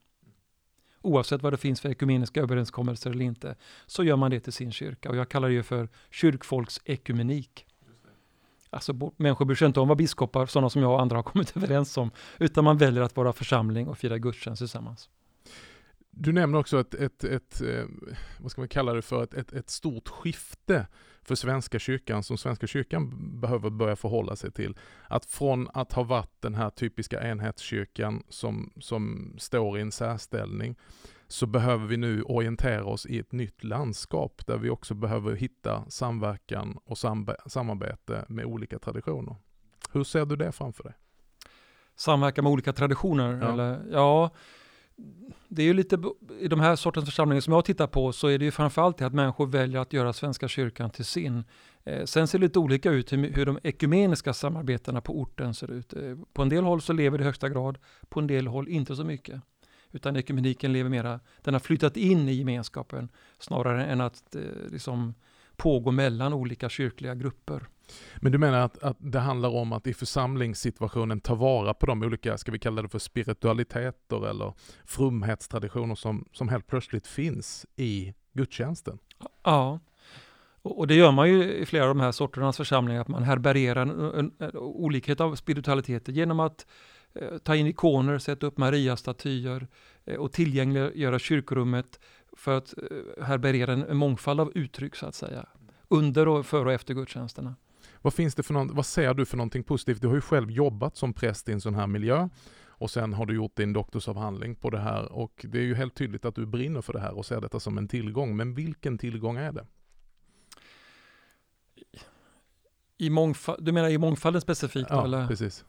Oavsett 1.01 1.41
vad 1.41 1.53
det 1.53 1.57
finns 1.57 1.81
för 1.81 1.89
ekumeniska 1.89 2.41
överenskommelser 2.41 3.09
eller 3.09 3.25
inte, 3.25 3.55
så 3.85 4.03
gör 4.03 4.15
man 4.15 4.31
det 4.31 4.39
till 4.39 4.53
sin 4.53 4.71
kyrka. 4.71 5.09
Och 5.09 5.15
jag 5.15 5.29
kallar 5.29 5.49
det 5.49 5.63
för 5.63 5.89
kyrkfolksekumenik. 6.11 7.65
Alltså 8.69 9.11
människor 9.17 9.45
bryr 9.45 9.55
sig 9.55 9.67
inte 9.67 9.79
om 9.79 9.87
vad 9.87 9.97
biskopar, 9.97 10.45
sådana 10.45 10.69
som 10.69 10.81
jag 10.81 10.91
och 10.91 11.01
andra 11.01 11.15
har 11.15 11.23
kommit 11.23 11.51
överens 11.57 11.97
om, 11.97 12.11
utan 12.39 12.63
man 12.63 12.77
väljer 12.77 13.03
att 13.03 13.15
vara 13.15 13.33
församling 13.33 13.87
och 13.87 13.97
fira 13.97 14.17
gudstjänst 14.17 14.59
tillsammans. 14.59 15.09
Du 16.09 16.33
nämner 16.33 16.59
också 16.59 16.79
ett, 16.79 16.93
ett, 16.93 17.23
ett, 17.23 17.61
eh, 17.61 17.85
vad 18.39 18.51
ska 18.51 18.61
man 18.61 18.67
kalla 18.67 18.93
det 18.93 19.01
för, 19.01 19.23
ett, 19.23 19.33
ett, 19.33 19.53
ett 19.53 19.69
stort 19.69 20.09
skifte 20.09 20.87
för 21.27 21.35
Svenska 21.35 21.79
kyrkan 21.79 22.23
som 22.23 22.37
Svenska 22.37 22.67
kyrkan 22.67 23.31
behöver 23.39 23.69
börja 23.69 23.95
förhålla 23.95 24.35
sig 24.35 24.51
till. 24.51 24.77
Att 25.07 25.25
från 25.25 25.69
att 25.73 25.93
ha 25.93 26.03
varit 26.03 26.41
den 26.41 26.55
här 26.55 26.69
typiska 26.69 27.23
enhetskyrkan 27.23 28.23
som, 28.29 28.73
som 28.79 29.33
står 29.37 29.77
i 29.77 29.81
en 29.81 29.91
särställning 29.91 30.75
så 31.27 31.45
behöver 31.45 31.87
vi 31.87 31.97
nu 31.97 32.23
orientera 32.23 32.85
oss 32.85 33.05
i 33.05 33.19
ett 33.19 33.31
nytt 33.31 33.63
landskap 33.63 34.47
där 34.47 34.57
vi 34.57 34.69
också 34.69 34.93
behöver 34.93 35.35
hitta 35.35 35.89
samverkan 35.89 36.79
och 36.85 36.97
samarbete 37.47 38.25
med 38.27 38.45
olika 38.45 38.79
traditioner. 38.79 39.35
Hur 39.91 40.03
ser 40.03 40.25
du 40.25 40.35
det 40.35 40.51
framför 40.51 40.83
dig? 40.83 40.93
Samverka 41.95 42.41
med 42.41 42.51
olika 42.51 42.73
traditioner? 42.73 43.39
Ja. 43.41 43.53
Eller? 43.53 43.85
ja 43.91 44.31
det 45.47 45.61
är 45.61 45.65
ju 45.65 45.73
lite, 45.73 46.01
i 46.39 46.47
de 46.47 46.59
här 46.59 46.75
sortens 46.75 47.05
församlingar 47.05 47.41
som 47.41 47.53
jag 47.53 47.65
tittar 47.65 47.87
på 47.87 48.13
så 48.13 48.27
är 48.27 48.37
det 48.37 48.45
ju 48.45 48.51
framförallt 48.51 48.97
det 48.97 49.05
att 49.05 49.13
människor 49.13 49.47
väljer 49.47 49.81
att 49.81 49.93
göra 49.93 50.13
Svenska 50.13 50.47
kyrkan 50.47 50.89
till 50.89 51.05
sin. 51.05 51.43
Eh, 51.83 52.05
sen 52.05 52.27
ser 52.27 52.39
det 52.39 52.45
lite 52.45 52.59
olika 52.59 52.91
ut 52.91 53.13
hur, 53.13 53.31
hur 53.33 53.45
de 53.45 53.59
ekumeniska 53.63 54.33
samarbetena 54.33 55.01
på 55.01 55.19
orten 55.19 55.53
ser 55.53 55.71
ut. 55.71 55.93
Eh, 55.93 56.17
på 56.33 56.41
en 56.41 56.49
del 56.49 56.63
håll 56.63 56.81
så 56.81 56.93
lever 56.93 57.17
det 57.17 57.21
i 57.21 57.25
högsta 57.25 57.49
grad, 57.49 57.77
på 58.09 58.19
en 58.19 58.27
del 58.27 58.47
håll 58.47 58.67
inte 58.67 58.95
så 58.95 59.03
mycket. 59.03 59.41
Utan 59.91 60.17
ekumeniken 60.17 60.73
lever 60.73 60.89
mera, 60.89 61.19
den 61.41 61.53
har 61.53 61.59
flyttat 61.59 61.97
in 61.97 62.29
i 62.29 62.33
gemenskapen 62.33 63.09
snarare 63.39 63.85
än 63.85 64.01
att 64.01 64.35
eh, 64.35 64.41
liksom 64.71 65.13
pågå 65.57 65.91
mellan 65.91 66.33
olika 66.33 66.69
kyrkliga 66.69 67.15
grupper. 67.15 67.67
Men 68.15 68.31
du 68.31 68.37
menar 68.37 68.59
att, 68.59 68.83
att 68.83 68.97
det 68.99 69.19
handlar 69.19 69.49
om 69.49 69.73
att 69.73 69.87
i 69.87 69.93
församlingssituationen 69.93 71.19
ta 71.19 71.35
vara 71.35 71.73
på 71.73 71.85
de 71.85 72.03
olika, 72.03 72.37
ska 72.37 72.51
vi 72.51 72.59
kalla 72.59 72.81
det 72.81 72.89
för 72.89 72.99
spiritualiteter 72.99 74.29
eller 74.29 74.53
frumhetstraditioner 74.85 75.95
som, 75.95 76.25
som 76.31 76.49
helt 76.49 76.67
plötsligt 76.67 77.07
finns 77.07 77.65
i 77.75 78.13
gudstjänsten? 78.33 78.99
Ja, 79.43 79.79
och 80.61 80.87
det 80.87 80.95
gör 80.95 81.11
man 81.11 81.29
ju 81.29 81.53
i 81.53 81.65
flera 81.65 81.83
av 81.83 81.89
de 81.89 81.99
här 81.99 82.11
sorternas 82.11 82.57
församlingar, 82.57 83.01
att 83.01 83.07
man 83.07 83.23
härbärgerar 83.23 83.81
en, 83.81 83.99
en, 83.99 84.31
en 84.39 84.57
olikhet 84.57 85.21
av 85.21 85.35
spiritualiteter 85.35 86.13
genom 86.13 86.39
att 86.39 86.67
eh, 87.15 87.37
ta 87.37 87.55
in 87.55 87.67
ikoner, 87.67 88.17
sätta 88.17 88.45
upp 88.45 88.57
Maria-statyer 88.57 89.67
eh, 90.05 90.15
och 90.15 90.31
tillgängliggöra 90.31 91.19
kyrkorummet 91.19 91.99
för 92.37 92.57
att 92.57 92.73
eh, 92.77 93.23
härbärgera 93.25 93.73
en, 93.73 93.83
en 93.83 93.97
mångfald 93.97 94.39
av 94.39 94.51
uttryck 94.55 94.95
så 94.95 95.05
att 95.05 95.15
säga. 95.15 95.45
Under 95.87 96.27
och 96.27 96.45
före 96.45 96.65
och 96.65 96.71
efter 96.71 96.93
gudstjänsterna. 96.93 97.55
Vad, 98.01 98.13
finns 98.13 98.35
det 98.35 98.43
för 98.43 98.53
någon, 98.53 98.75
vad 98.75 98.85
ser 98.85 99.13
du 99.13 99.25
för 99.25 99.37
någonting 99.37 99.63
positivt? 99.63 100.01
Du 100.01 100.07
har 100.07 100.15
ju 100.15 100.21
själv 100.21 100.51
jobbat 100.51 100.97
som 100.97 101.13
präst 101.13 101.49
i 101.49 101.51
en 101.51 101.61
sån 101.61 101.75
här 101.75 101.87
miljö 101.87 102.29
och 102.67 102.91
sen 102.91 103.13
har 103.13 103.25
du 103.25 103.35
gjort 103.35 103.57
din 103.57 103.73
doktorsavhandling 103.73 104.55
på 104.55 104.69
det 104.69 104.79
här 104.79 105.11
och 105.11 105.45
det 105.49 105.57
är 105.57 105.63
ju 105.63 105.75
helt 105.75 105.95
tydligt 105.95 106.25
att 106.25 106.35
du 106.35 106.45
brinner 106.45 106.81
för 106.81 106.93
det 106.93 106.99
här 106.99 107.17
och 107.17 107.25
ser 107.25 107.41
detta 107.41 107.59
som 107.59 107.77
en 107.77 107.87
tillgång. 107.87 108.35
Men 108.35 108.53
vilken 108.53 108.97
tillgång 108.97 109.37
är 109.37 109.51
det? 109.51 109.65
I 112.97 113.09
mångfald, 113.09 113.65
du 113.65 113.71
menar 113.71 113.89
i 113.89 113.97
mångfalden 113.97 114.41
specifikt? 114.41 114.89
Ja, 114.89 115.03
eller? 115.03 115.27
precis. 115.27 115.65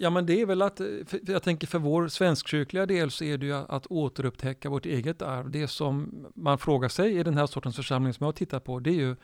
Ja, 0.00 0.10
men 0.10 0.26
det 0.26 0.40
är 0.40 0.46
väl 0.46 0.62
att, 0.62 0.80
eh, 0.80 0.86
jag 1.26 1.42
tänker 1.42 1.66
för 1.66 1.78
vår 1.78 2.08
svenskkyrkliga 2.08 2.86
del 2.86 3.10
så 3.10 3.24
är 3.24 3.38
det 3.38 3.46
ju 3.46 3.54
att 3.54 3.86
återupptäcka 3.86 4.70
vårt 4.70 4.86
eget 4.86 5.22
arv. 5.22 5.50
Det 5.50 5.68
som 5.68 6.26
man 6.34 6.58
frågar 6.58 6.88
sig 6.88 7.18
i 7.18 7.22
den 7.22 7.34
här 7.34 7.46
sortens 7.46 7.76
församling 7.76 8.12
som 8.12 8.24
jag 8.24 8.34
tittar 8.34 8.60
på, 8.60 8.80
det 8.80 8.90
är 8.90 8.94
ju 8.94 9.16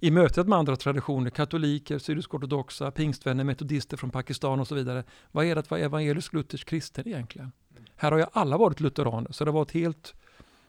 i 0.00 0.10
mötet 0.10 0.48
med 0.48 0.58
andra 0.58 0.76
traditioner, 0.76 1.30
katoliker, 1.30 1.98
syrisk-ortodoxa, 1.98 2.90
pingstvänner, 2.90 3.44
metodister 3.44 3.96
från 3.96 4.10
Pakistan 4.10 4.60
och 4.60 4.68
så 4.68 4.74
vidare. 4.74 5.04
Vad 5.30 5.44
är 5.46 5.54
det 5.54 5.60
att 5.60 5.70
vara 5.70 5.80
evangelisk-luthersk 5.80 6.64
kristen 6.64 7.08
egentligen? 7.08 7.52
Här 7.96 8.12
har 8.12 8.18
ju 8.18 8.24
alla 8.32 8.56
varit 8.56 8.80
lutheraner, 8.80 9.32
så 9.32 9.44
det 9.44 9.50
har 9.50 9.58
varit 9.58 9.72
helt... 9.72 10.14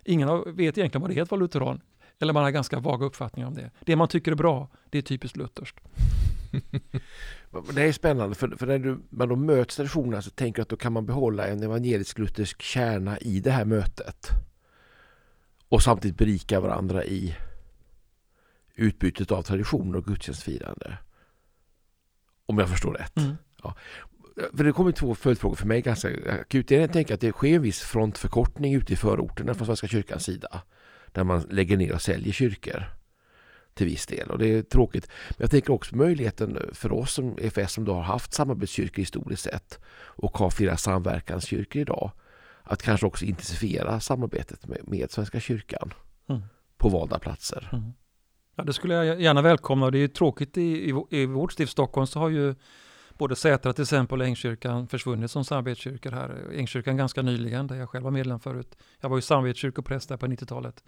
Ingen 0.06 0.56
vet 0.56 0.78
egentligen 0.78 1.02
vad 1.02 1.10
det 1.10 1.18
är 1.18 1.22
att 1.22 1.32
vara 1.32 1.42
lutheran. 1.42 1.82
Eller 2.20 2.34
man 2.34 2.44
har 2.44 2.52
ganska 2.52 2.80
vaga 2.80 3.06
uppfattningar 3.06 3.48
om 3.48 3.54
det. 3.54 3.72
Det 3.80 3.96
man 3.96 4.08
tycker 4.08 4.32
är 4.32 4.36
bra, 4.36 4.68
det 4.90 4.98
är 4.98 5.02
typiskt 5.02 5.38
lutherskt. 5.38 5.80
Det 7.74 7.82
är 7.82 7.92
spännande 7.92 8.36
för, 8.36 8.48
för 8.48 8.68
när 8.68 8.80
du, 8.80 9.00
man 9.10 9.30
då 9.30 9.36
möts 9.36 9.76
traditionerna 9.76 10.22
så 10.22 10.30
tänker 10.30 10.60
jag 10.60 10.64
att 10.64 10.70
då 10.70 10.76
kan 10.76 10.94
man 10.94 11.06
behålla 11.06 11.48
en 11.48 11.64
evangelisk-luthersk 11.64 12.62
kärna 12.62 13.18
i 13.20 13.40
det 13.40 13.52
här 13.52 13.66
mötet. 13.66 14.30
Och 15.70 15.84
samtidigt 15.84 16.18
berika 16.18 16.60
varandra 16.60 17.04
i 17.04 17.36
utbytet 18.76 19.32
av 19.32 19.42
traditioner 19.42 19.98
och 19.98 20.06
gudstjänstfirande. 20.06 20.98
Om 22.46 22.58
jag 22.58 22.70
förstår 22.70 22.94
rätt. 22.94 23.18
Mm. 23.18 23.36
Ja. 23.64 23.76
För 24.54 24.64
det 24.64 24.72
kommer 24.72 24.92
två 24.92 25.16
följdfrågor 25.16 25.56
för 25.56 25.68
mig 25.68 25.82
ganska 25.82 26.10
akut. 26.42 26.72
Jag 26.72 26.94
tänker 26.94 27.14
att 27.14 27.22
det 27.22 27.32
sker 27.32 27.56
en 27.56 27.62
viss 27.62 27.80
frontförkortning 27.80 28.76
ute 28.76 28.94
i 28.94 28.96
förorterna 28.96 29.54
från 29.54 29.66
Svenska 29.66 29.88
kyrkans 29.88 30.24
sida. 30.24 30.62
Där 31.12 31.24
man 31.24 31.42
lägger 31.50 31.78
ner 31.78 31.94
och 31.94 32.02
säljer 32.02 32.34
kyrkor 32.34 33.03
till 33.74 33.88
viss 33.88 34.06
del 34.06 34.32
och 34.32 34.38
det 34.38 34.48
är 34.48 34.62
tråkigt. 34.62 35.08
Men 35.30 35.38
jag 35.38 35.52
tänker 35.52 35.74
också 35.74 35.96
möjligheten 35.96 36.60
för 36.74 36.92
oss 36.92 37.14
som 37.14 37.38
EFS 37.42 37.74
som 37.74 37.86
då 37.86 37.94
har 37.94 38.02
haft 38.02 38.34
samarbetskyrkor 38.34 39.02
historiskt 39.02 39.44
sett 39.44 39.80
och 39.96 40.38
har 40.38 40.50
flera 40.50 40.78
samverkanskyrkor 40.78 41.82
idag 41.82 42.12
att 42.64 42.82
kanske 42.82 43.06
också 43.06 43.26
intensifiera 43.26 44.00
samarbetet 44.00 44.68
med, 44.68 44.80
med 44.84 45.12
Svenska 45.12 45.40
kyrkan 45.40 45.94
mm. 46.30 46.42
på 46.78 46.90
valda 46.90 47.20
platser. 47.20 47.70
Mm. 47.74 47.94
Ja, 48.56 48.64
det 48.64 48.74
skulle 48.74 48.94
jag 48.94 49.22
gärna 49.22 49.42
välkomna 49.42 49.86
och 49.86 49.92
det 49.92 50.00
är 50.00 50.08
tråkigt 50.08 50.58
i, 50.58 50.90
i, 50.90 50.94
i 51.10 51.26
vårt 51.26 51.52
stift 51.52 51.72
Stockholm 51.72 52.08
så 52.08 52.20
har 52.20 52.30
ju 52.30 52.56
både 53.18 53.36
Sätra 53.36 53.74
till 53.74 53.82
exempel 53.82 54.22
och 54.22 54.28
Ängkyrkan 54.28 54.88
försvunnit 54.88 55.32
som 55.32 55.46
samarbetskyrkor 55.46 56.12
här. 56.12 56.52
Ängkyrkan 56.54 56.98
ganska 56.98 57.22
nyligen 57.22 57.68
där 57.68 57.76
jag 57.76 57.90
själv 57.90 58.04
var 58.04 58.12
medlem 58.12 58.40
förut. 58.40 58.78
Jag 59.00 59.10
var 59.10 59.18
ju 59.18 59.22
samarbetskyrkopräst 59.22 60.10
där 60.10 60.18
på 60.18 60.26
90-talet. 60.26 60.84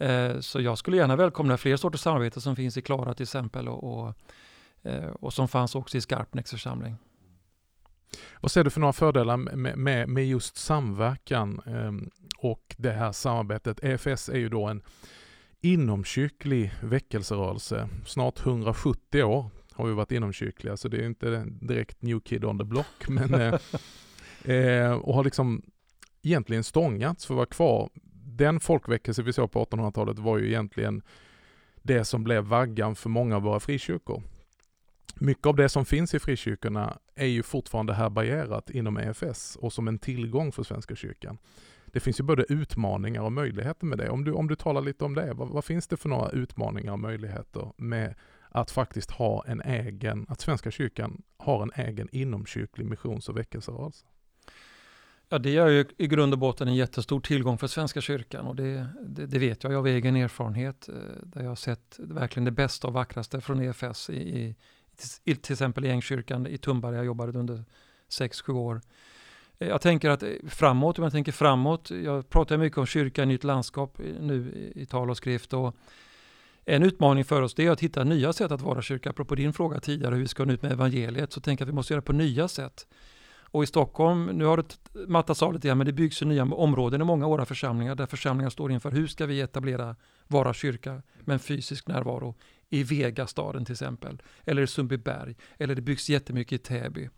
Eh, 0.00 0.40
så 0.40 0.60
jag 0.60 0.78
skulle 0.78 0.96
gärna 0.96 1.16
välkomna 1.16 1.56
fler 1.56 1.76
sorters 1.76 2.00
samarbete 2.00 2.40
som 2.40 2.56
finns 2.56 2.76
i 2.76 2.82
Klara 2.82 3.14
till 3.14 3.22
exempel 3.22 3.68
och, 3.68 3.84
och, 3.84 4.14
eh, 4.82 5.08
och 5.08 5.32
som 5.32 5.48
fanns 5.48 5.74
också 5.74 5.98
i 5.98 6.00
Skarpnäcks 6.00 6.50
församling. 6.50 6.96
Vad 8.40 8.50
ser 8.50 8.64
du 8.64 8.70
för 8.70 8.80
några 8.80 8.92
fördelar 8.92 9.36
med, 9.36 9.78
med, 9.78 10.08
med 10.08 10.26
just 10.26 10.56
samverkan 10.56 11.60
ehm, 11.66 12.10
och 12.38 12.74
det 12.78 12.90
här 12.90 13.12
samarbetet? 13.12 13.84
EFS 13.84 14.28
är 14.28 14.38
ju 14.38 14.48
då 14.48 14.66
en 14.66 14.82
inomkyrklig 15.60 16.72
väckelserörelse. 16.82 17.88
Snart 18.06 18.46
170 18.46 19.22
år 19.22 19.50
har 19.72 19.86
vi 19.86 19.92
varit 19.92 20.12
inomkyrkliga, 20.12 20.76
så 20.76 20.88
det 20.88 20.96
är 20.96 21.06
inte 21.06 21.44
direkt 21.60 22.02
new 22.02 22.20
kid 22.20 22.44
on 22.44 22.58
the 22.58 22.64
block. 22.64 23.08
Men, 23.08 23.34
eh, 24.44 24.92
och 24.92 25.14
har 25.14 25.24
liksom 25.24 25.62
egentligen 26.22 26.64
stångats 26.64 27.26
för 27.26 27.34
att 27.34 27.36
vara 27.36 27.46
kvar 27.46 27.90
den 28.40 28.60
folkväckelse 28.60 29.22
vi 29.22 29.32
såg 29.32 29.50
på 29.50 29.64
1800-talet 29.64 30.18
var 30.18 30.38
ju 30.38 30.46
egentligen 30.46 31.02
det 31.82 32.04
som 32.04 32.24
blev 32.24 32.44
vaggan 32.44 32.96
för 32.96 33.08
många 33.08 33.36
av 33.36 33.42
våra 33.42 33.60
frikyrkor. 33.60 34.22
Mycket 35.14 35.46
av 35.46 35.56
det 35.56 35.68
som 35.68 35.84
finns 35.84 36.14
i 36.14 36.18
frikyrkorna 36.18 36.98
är 37.14 37.26
ju 37.26 37.42
fortfarande 37.42 37.94
härbärgerat 37.94 38.70
inom 38.70 38.96
EFS 38.96 39.56
och 39.56 39.72
som 39.72 39.88
en 39.88 39.98
tillgång 39.98 40.52
för 40.52 40.62
Svenska 40.62 40.96
kyrkan. 40.96 41.38
Det 41.86 42.00
finns 42.00 42.20
ju 42.20 42.24
både 42.24 42.44
utmaningar 42.48 43.22
och 43.22 43.32
möjligheter 43.32 43.86
med 43.86 43.98
det. 43.98 44.10
Om 44.10 44.24
du, 44.24 44.32
om 44.32 44.48
du 44.48 44.56
talar 44.56 44.80
lite 44.80 45.04
om 45.04 45.14
det, 45.14 45.32
vad, 45.34 45.48
vad 45.48 45.64
finns 45.64 45.86
det 45.86 45.96
för 45.96 46.08
några 46.08 46.30
utmaningar 46.30 46.92
och 46.92 47.00
möjligheter 47.00 47.72
med 47.76 48.14
att 48.48 48.70
faktiskt 48.70 49.10
ha 49.10 49.44
en 49.46 49.60
egen, 49.60 50.26
att 50.28 50.40
Svenska 50.40 50.70
kyrkan 50.70 51.22
har 51.36 51.62
en 51.62 51.86
egen 51.86 52.08
inomkyrklig 52.12 52.86
missions 52.86 53.28
och 53.28 53.36
väckelserörelse? 53.36 54.06
Ja, 55.32 55.38
det 55.38 55.56
är 55.56 55.68
ju 55.68 55.84
i 55.96 56.06
grund 56.06 56.32
och 56.32 56.38
botten 56.38 56.68
en 56.68 56.74
jättestor 56.74 57.20
tillgång 57.20 57.58
för 57.58 57.66
Svenska 57.66 58.00
kyrkan 58.00 58.46
och 58.46 58.56
det, 58.56 58.86
det, 59.02 59.26
det 59.26 59.38
vet 59.38 59.64
jag 59.64 59.74
av 59.74 59.86
egen 59.86 60.16
erfarenhet. 60.16 60.88
Eh, 60.88 60.94
där 61.22 61.42
jag 61.42 61.48
har 61.48 61.56
sett 61.56 61.96
verkligen 61.98 62.44
det 62.44 62.50
bästa 62.50 62.86
och 62.86 62.92
vackraste 62.92 63.40
från 63.40 63.62
EFS 63.62 64.10
i, 64.10 64.54
i 65.24 65.34
till 65.34 65.52
exempel 65.52 65.84
i 65.84 65.90
Ängkyrkan 65.90 66.46
i 66.46 66.58
Tumba 66.58 66.90
där 66.90 66.96
jag 66.96 67.06
jobbade 67.06 67.38
under 67.38 67.64
6-7 68.08 68.52
år. 68.52 68.80
Eh, 69.58 69.68
jag 69.68 69.80
tänker 69.80 70.10
att 70.10 70.22
eh, 70.22 70.28
framåt, 70.48 70.98
om 70.98 71.02
jag 71.02 71.12
tänker 71.12 71.32
framåt, 71.32 71.90
jag 71.90 72.30
pratar 72.30 72.56
mycket 72.56 72.78
om 72.78 72.86
kyrka 72.86 73.22
i 73.22 73.26
nytt 73.26 73.44
landskap 73.44 73.98
nu 74.20 74.70
i 74.74 74.86
tal 74.86 75.10
och 75.10 75.16
skrift 75.16 75.52
och 75.52 75.76
en 76.64 76.82
utmaning 76.82 77.24
för 77.24 77.42
oss 77.42 77.58
är 77.58 77.70
att 77.70 77.80
hitta 77.80 78.04
nya 78.04 78.32
sätt 78.32 78.52
att 78.52 78.62
vara 78.62 78.82
kyrka. 78.82 79.10
Apropå 79.10 79.34
din 79.34 79.52
fråga 79.52 79.80
tidigare 79.80 80.14
hur 80.14 80.22
vi 80.22 80.28
ska 80.28 80.44
nå 80.44 80.52
ut 80.52 80.62
med 80.62 80.72
evangeliet 80.72 81.32
så 81.32 81.40
tänker 81.40 81.62
jag 81.62 81.66
att 81.66 81.72
vi 81.72 81.76
måste 81.76 81.92
göra 81.92 82.00
det 82.00 82.06
på 82.06 82.12
nya 82.12 82.48
sätt. 82.48 82.86
Och 83.50 83.62
i 83.62 83.66
Stockholm, 83.66 84.26
nu 84.26 84.44
har 84.44 84.56
det 84.56 84.78
mattats 85.08 85.42
av 85.42 85.52
lite 85.52 85.68
grann, 85.68 85.78
men 85.78 85.86
det 85.86 85.92
byggs 85.92 86.22
ju 86.22 86.26
nya 86.26 86.44
områden 86.44 87.00
i 87.00 87.04
många 87.04 87.24
av 87.24 87.30
våra 87.30 87.44
församlingar 87.44 87.94
där 87.94 88.06
församlingar 88.06 88.50
står 88.50 88.72
inför 88.72 88.90
hur 88.90 89.06
ska 89.06 89.26
vi 89.26 89.40
etablera 89.40 89.96
Vara 90.26 90.54
kyrka 90.54 91.02
med 91.20 91.34
en 91.34 91.40
fysisk 91.40 91.86
närvaro 91.88 92.34
i 92.68 92.82
Vegastaden 92.82 93.64
till 93.64 93.72
exempel, 93.72 94.22
eller 94.44 94.62
i 94.62 94.66
Sundbyberg, 94.66 95.36
eller 95.58 95.74
det 95.74 95.82
byggs 95.82 96.08
jättemycket 96.08 96.52
i 96.52 96.58
Täby. 96.58 97.08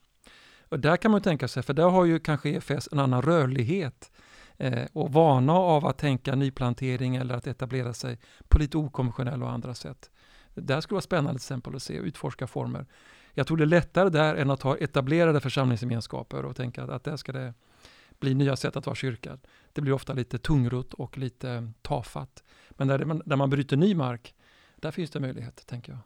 Och 0.68 0.80
där 0.80 0.96
kan 0.96 1.10
man 1.10 1.22
tänka 1.22 1.48
sig, 1.48 1.62
för 1.62 1.74
där 1.74 1.88
har 1.88 2.04
ju 2.04 2.18
kanske 2.18 2.50
EFS 2.50 2.88
en 2.92 2.98
annan 2.98 3.22
rörlighet 3.22 4.12
eh, 4.56 4.84
och 4.92 5.12
vana 5.12 5.52
av 5.52 5.86
att 5.86 5.98
tänka 5.98 6.34
nyplantering 6.34 7.16
eller 7.16 7.34
att 7.34 7.46
etablera 7.46 7.94
sig 7.94 8.18
på 8.48 8.58
lite 8.58 8.76
okonventionella 8.76 9.46
och 9.46 9.52
andra 9.52 9.74
sätt. 9.74 10.10
Där 10.54 10.80
skulle 10.80 10.94
vara 10.96 11.02
spännande 11.02 11.38
till 11.38 11.44
exempel 11.44 11.76
att 11.76 11.82
se 11.82 12.00
och 12.00 12.06
utforska 12.06 12.46
former. 12.46 12.86
Jag 13.34 13.46
tror 13.46 13.56
det 13.56 13.64
är 13.64 13.66
lättare 13.66 14.08
där 14.08 14.34
än 14.34 14.50
att 14.50 14.62
ha 14.62 14.76
etablerade 14.76 15.40
församlingsgemenskaper 15.40 16.44
och 16.44 16.56
tänka 16.56 16.82
att, 16.82 16.90
att 16.90 17.04
där 17.04 17.16
ska 17.16 17.32
det 17.32 17.54
bli 18.20 18.34
nya 18.34 18.56
sätt 18.56 18.76
att 18.76 18.86
vara 18.86 18.96
kyrka. 18.96 19.38
Det 19.72 19.80
blir 19.80 19.92
ofta 19.92 20.12
lite 20.12 20.38
tungrot 20.38 20.94
och 20.94 21.18
lite 21.18 21.72
tafatt. 21.82 22.42
Men 22.70 22.88
där 22.88 23.04
man, 23.04 23.22
där 23.24 23.36
man 23.36 23.50
bryter 23.50 23.76
ny 23.76 23.94
mark, 23.94 24.34
där 24.76 24.90
finns 24.90 25.10
det 25.10 25.20
möjlighet, 25.20 25.66
tänker 25.66 25.92
jag. 25.92 26.00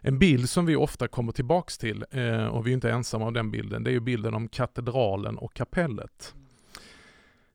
En 0.00 0.18
bild 0.18 0.50
som 0.50 0.66
vi 0.66 0.76
ofta 0.76 1.08
kommer 1.08 1.32
tillbaks 1.32 1.78
till, 1.78 2.04
eh, 2.10 2.46
och 2.46 2.66
vi 2.66 2.70
är 2.70 2.74
inte 2.74 2.90
ensamma 2.90 3.26
om 3.26 3.34
den 3.34 3.50
bilden, 3.50 3.84
det 3.84 3.90
är 3.90 3.92
ju 3.92 4.00
bilden 4.00 4.34
om 4.34 4.48
katedralen 4.48 5.38
och 5.38 5.54
kapellet. 5.54 6.34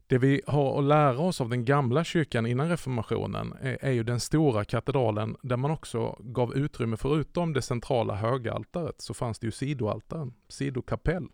Det 0.10 0.17
vi 0.17 0.41
har 0.48 0.80
att 0.80 0.84
lära 0.84 1.20
oss 1.20 1.41
av 1.41 1.50
den 1.50 1.65
gamla 1.65 2.04
kyrkan 2.04 2.46
innan 2.46 2.70
reformationen 2.70 3.54
är, 3.62 3.78
är, 3.82 3.91
ju 3.91 4.04
den 4.04 4.20
stora 4.20 4.65
katedralen 4.65 5.38
där 5.41 5.58
man 5.58 5.72
också 5.72 6.17
gav 6.20 6.56
utrymme, 6.56 6.98
förutom 6.98 7.54
det 7.54 7.62
centrala 7.62 8.15
högaltaret, 8.15 9.02
så 9.02 9.13
fanns 9.13 9.39
det 9.39 9.48
ju 9.48 9.52
sidoaltaren, 9.52 10.34
sidokapell. 10.48 11.28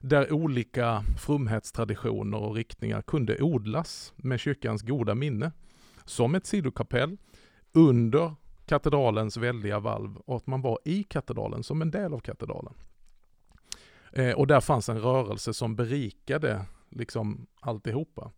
Där 0.00 0.32
olika 0.32 1.04
fromhetstraditioner 1.18 2.38
och 2.38 2.54
riktningar 2.54 3.02
kunde 3.02 3.42
odlas 3.42 4.12
med 4.16 4.40
kyrkans 4.40 4.82
goda 4.82 5.14
minne. 5.14 5.52
Som 6.04 6.34
ett 6.34 6.46
sidokapell 6.46 7.16
under 7.72 8.34
katedralens 8.66 9.36
väldiga 9.36 9.78
valv 9.78 10.16
och 10.16 10.36
att 10.36 10.46
man 10.46 10.62
var 10.62 10.78
i 10.84 11.02
katedralen 11.02 11.62
som 11.62 11.82
en 11.82 11.90
del 11.90 12.14
av 12.14 12.20
katedralen. 12.20 12.74
Eh, 14.12 14.32
och 14.32 14.46
där 14.46 14.60
fanns 14.60 14.88
en 14.88 15.00
rörelse 15.00 15.54
som 15.54 15.76
berikade 15.76 16.64
liksom 16.96 17.46
alltihopa. 17.60 18.30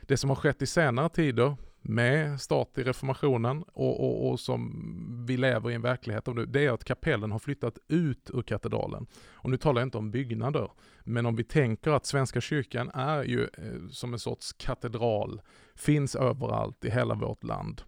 Det 0.00 0.16
som 0.16 0.30
har 0.30 0.36
skett 0.36 0.62
i 0.62 0.66
senare 0.66 1.08
tider 1.08 1.56
med 1.82 2.40
start 2.40 2.78
i 2.78 2.82
reformationen 2.82 3.62
och, 3.62 4.00
och, 4.00 4.30
och, 4.30 4.40
som 4.40 5.24
vi 5.26 5.36
lever 5.36 5.70
i 5.70 5.74
en 5.74 5.82
verklighet 5.82 6.28
av 6.28 6.34
nu, 6.34 6.46
det 6.46 6.64
är 6.64 6.70
att 6.70 6.84
kapellen 6.84 7.32
har 7.32 7.38
flyttat 7.38 7.78
ut 7.88 8.30
ur 8.34 8.42
katedralen. 8.42 9.06
Och 9.32 9.50
nu 9.50 9.56
talar 9.56 9.80
jag 9.80 9.86
inte 9.86 9.98
om 9.98 10.10
byggnader, 10.10 10.70
men 11.04 11.26
om 11.26 11.36
vi 11.36 11.44
tänker 11.44 11.90
att 11.90 12.06
Svenska 12.06 12.40
kyrkan 12.40 12.90
är 12.94 13.24
ju 13.24 13.42
eh, 13.42 13.88
som 13.90 14.12
en 14.12 14.18
sorts 14.18 14.52
katedral, 14.52 15.40
finns 15.74 16.16
överallt 16.16 16.84
i 16.84 16.90
hela 16.90 17.14
vårt 17.14 17.44
land. 17.44 17.82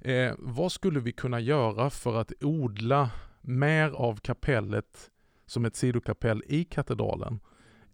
Eh, 0.00 0.34
vad 0.38 0.72
skulle 0.72 1.00
vi 1.00 1.12
kunna 1.12 1.40
göra 1.40 1.90
för 1.90 2.20
att 2.20 2.32
odla 2.40 3.10
mer 3.40 3.90
av 3.90 4.16
kapellet 4.16 5.10
som 5.46 5.64
ett 5.64 5.76
sidokapell 5.76 6.42
i 6.46 6.64
katedralen? 6.64 7.40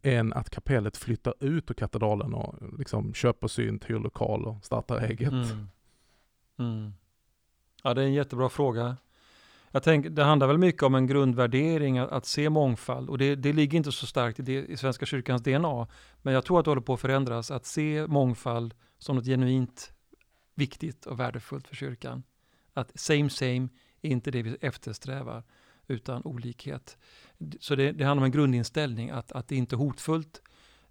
Än 0.05 0.33
att 0.33 0.51
kapellet 0.51 0.97
flyttar 0.97 1.35
ut 1.41 1.71
ur 1.71 1.75
katedralen 1.75 2.35
och 2.35 2.79
liksom 2.79 3.15
köper 3.15 3.49
synt, 3.49 3.91
hyr 3.91 3.99
lokal 3.99 4.45
och 4.45 4.65
startar 4.65 5.01
eget. 5.01 5.33
Mm. 5.33 5.69
Mm. 6.59 6.93
Ja, 7.83 7.95
det 7.95 8.03
är 8.03 8.07
en 8.07 8.15
jättebra 8.15 8.49
fråga. 8.49 8.97
Jag 9.71 9.83
tänker, 9.83 10.11
det 10.11 10.25
handlar 10.25 10.47
väl 10.47 10.59
mycket 10.59 10.83
om 10.83 10.95
en 10.95 11.07
grundvärdering, 11.07 11.99
att, 11.99 12.11
att 12.11 12.27
se 12.27 12.51
mångfald. 12.51 13.11
Och 13.11 13.19
det, 13.19 13.35
det, 13.35 13.53
ligger 13.53 13.77
inte 13.77 13.93
så 13.93 14.07
starkt 14.07 14.39
i, 14.39 14.43
det, 14.43 14.67
i 14.67 14.77
Svenska 14.77 15.07
kyrkans 15.07 15.43
DNA. 15.43 15.87
Men 16.23 16.35
jag 16.35 16.45
tror 16.45 16.59
att 16.59 16.65
det 16.65 16.71
håller 16.71 16.83
på 16.83 16.95
att 16.95 17.01
förändras. 17.01 17.51
Att 17.51 17.67
se 17.67 18.07
mångfald 18.07 18.75
som 18.99 19.17
något 19.17 19.25
genuint 19.25 19.93
viktigt 20.55 21.07
och 21.07 21.21
värdefullt 21.21 21.69
för 21.69 21.77
kyrkan. 21.77 22.23
Att 22.73 23.01
same 23.01 23.31
same 23.31 23.69
är 24.03 24.11
inte 24.11 24.31
det 24.31 24.43
vi 24.43 24.57
eftersträvar, 24.61 25.43
utan 25.87 26.23
olikhet. 26.25 26.99
Så 27.61 27.75
det, 27.75 27.93
det 27.93 28.05
handlar 28.05 28.21
om 28.21 28.25
en 28.25 28.33
grundinställning, 28.33 29.11
att, 29.11 29.33
att 29.33 29.49
det 29.49 29.57
inte 29.57 29.75
är 29.75 29.79
hotfullt 29.79 30.43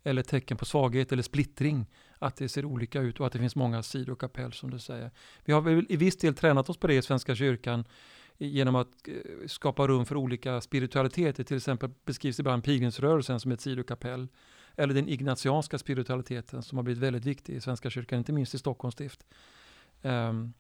eller 0.04 0.22
tecken 0.24 0.58
på 0.58 0.66
svaghet 0.66 1.12
eller 1.12 1.24
splittring, 1.24 1.86
att 2.20 2.36
det 2.36 2.50
ser 2.50 2.66
olika 2.66 3.02
ut 3.02 3.20
och 3.20 3.28
att 3.28 3.34
det 3.34 3.40
finns 3.40 3.56
många 3.56 3.84
sidokapell 3.84 4.54
som 4.54 4.72
du 4.72 4.80
säger. 4.80 5.12
Vi 5.46 5.54
har 5.54 5.62
väl 5.62 5.86
i 5.90 5.96
viss 5.96 6.18
del 6.18 6.34
tränat 6.34 6.70
oss 6.70 6.78
på 6.78 6.88
det 6.88 6.94
i 6.94 7.02
Svenska 7.02 7.36
kyrkan 7.36 7.86
genom 8.38 8.76
att 8.76 9.08
eh, 9.08 9.48
skapa 9.48 9.88
rum 9.88 10.06
för 10.06 10.16
olika 10.16 10.62
spiritualiteter. 10.62 11.44
Till 11.44 11.58
exempel 11.58 11.90
beskrivs 12.06 12.40
ibland 12.40 12.64
pilgrimsrörelsen 12.64 13.40
som 13.40 13.52
ett 13.52 13.62
sidokapell. 13.62 14.28
Eller 14.76 14.94
den 14.94 15.10
ignatianska 15.10 15.78
spiritualiteten 15.78 16.64
som 16.64 16.78
har 16.78 16.84
blivit 16.84 17.04
väldigt 17.04 17.26
viktig 17.26 17.56
i 17.56 17.62
Svenska 17.62 17.90
kyrkan, 17.90 18.18
inte 18.20 18.32
minst 18.32 18.54
i 18.54 18.58
Stockholms 18.58 18.94
stift. 18.94 19.26
Um, 20.02 20.54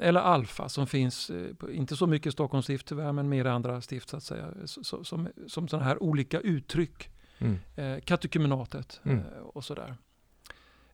eller 0.00 0.20
Alfa 0.20 0.68
som 0.68 0.86
finns, 0.86 1.30
eh, 1.30 1.76
inte 1.76 1.96
så 1.96 2.06
mycket 2.06 2.26
i 2.26 2.32
Stockholms 2.32 2.64
stift 2.64 2.86
tyvärr, 2.86 3.12
men 3.12 3.28
mer 3.28 3.44
i 3.44 3.48
andra 3.48 3.80
stift 3.80 4.08
så 4.08 4.16
att 4.16 4.22
säga. 4.22 4.48
Som 4.66 5.28
som 5.46 5.68
sådana 5.68 5.84
här 5.84 6.02
olika 6.02 6.40
uttryck. 6.40 7.10
Mm. 7.38 7.58
Eh, 7.76 8.00
katekumenatet 8.00 9.00
mm. 9.04 9.18
eh, 9.18 9.24
och 9.42 9.64
sådär. 9.64 9.96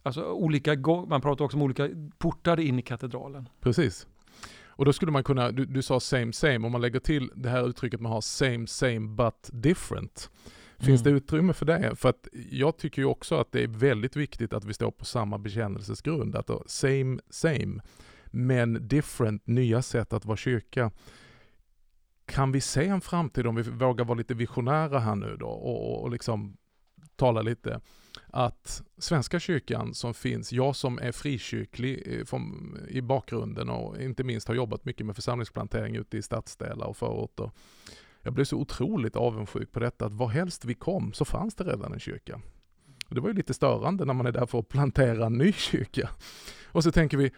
Alltså 0.02 0.24
olika, 0.24 0.76
man 1.08 1.20
pratar 1.20 1.44
också 1.44 1.56
om 1.56 1.62
olika 1.62 1.88
portar 2.18 2.60
in 2.60 2.78
i 2.78 2.82
katedralen. 2.82 3.48
Precis. 3.60 4.06
Och 4.62 4.84
då 4.84 4.92
skulle 4.92 5.12
man 5.12 5.24
kunna, 5.24 5.50
du, 5.50 5.64
du 5.64 5.82
sa 5.82 6.00
same 6.00 6.32
same, 6.32 6.66
om 6.66 6.72
man 6.72 6.80
lägger 6.80 7.00
till 7.00 7.30
det 7.34 7.48
här 7.48 7.68
uttrycket 7.68 8.00
man 8.00 8.12
har 8.12 8.20
same 8.20 8.66
same 8.66 9.00
but 9.00 9.50
different. 9.52 10.30
Finns 10.78 11.00
mm. 11.00 11.12
det 11.12 11.16
utrymme 11.16 11.52
för 11.52 11.66
det? 11.66 11.96
För 11.96 12.08
att 12.08 12.28
jag 12.50 12.76
tycker 12.76 13.02
ju 13.02 13.06
också 13.06 13.34
att 13.34 13.52
det 13.52 13.62
är 13.62 13.66
väldigt 13.66 14.16
viktigt 14.16 14.52
att 14.52 14.64
vi 14.64 14.74
står 14.74 14.90
på 14.90 15.04
samma 15.04 15.38
bekännelsesgrund. 15.38 16.36
Att 16.36 16.46
då, 16.46 16.62
same 16.66 17.18
same, 17.30 17.80
men 18.30 18.88
different, 18.88 19.46
nya 19.46 19.82
sätt 19.82 20.12
att 20.12 20.24
vara 20.24 20.36
kyrka. 20.36 20.90
Kan 22.26 22.52
vi 22.52 22.60
se 22.60 22.86
en 22.86 23.00
framtid 23.00 23.46
om 23.46 23.54
vi 23.54 23.62
vågar 23.62 24.04
vara 24.04 24.18
lite 24.18 24.34
visionära 24.34 24.98
här 24.98 25.14
nu 25.14 25.36
då 25.36 25.48
och, 25.48 26.02
och 26.02 26.10
liksom 26.10 26.56
tala 27.16 27.42
lite 27.42 27.80
att 28.26 28.82
Svenska 28.98 29.40
kyrkan 29.40 29.94
som 29.94 30.14
finns, 30.14 30.52
jag 30.52 30.76
som 30.76 30.98
är 30.98 31.12
frikyrklig 31.12 32.18
eh, 32.18 32.24
från, 32.24 32.76
i 32.88 33.00
bakgrunden 33.00 33.68
och 33.68 34.00
inte 34.00 34.24
minst 34.24 34.48
har 34.48 34.54
jobbat 34.54 34.84
mycket 34.84 35.06
med 35.06 35.16
församlingsplantering 35.16 35.96
ute 35.96 36.18
i 36.18 36.22
stadsdelar 36.22 36.86
och 36.86 36.96
förorter. 36.96 37.50
Jag 38.22 38.32
blev 38.32 38.44
så 38.44 38.56
otroligt 38.56 39.16
avundsjuk 39.16 39.72
på 39.72 39.80
detta 39.80 40.06
att 40.06 40.12
var 40.12 40.28
helst 40.28 40.64
vi 40.64 40.74
kom 40.74 41.12
så 41.12 41.24
fanns 41.24 41.54
det 41.54 41.64
redan 41.64 41.92
en 41.92 42.00
kyrka. 42.00 42.40
Det 43.08 43.20
var 43.20 43.28
ju 43.28 43.34
lite 43.34 43.54
störande 43.54 44.04
när 44.04 44.14
man 44.14 44.26
är 44.26 44.32
där 44.32 44.46
för 44.46 44.58
att 44.58 44.68
plantera 44.68 45.26
en 45.26 45.38
ny 45.38 45.52
kyrka. 45.52 46.10
Och 46.64 46.84
så 46.84 46.92
tänker 46.92 47.16
vi, 47.16 47.32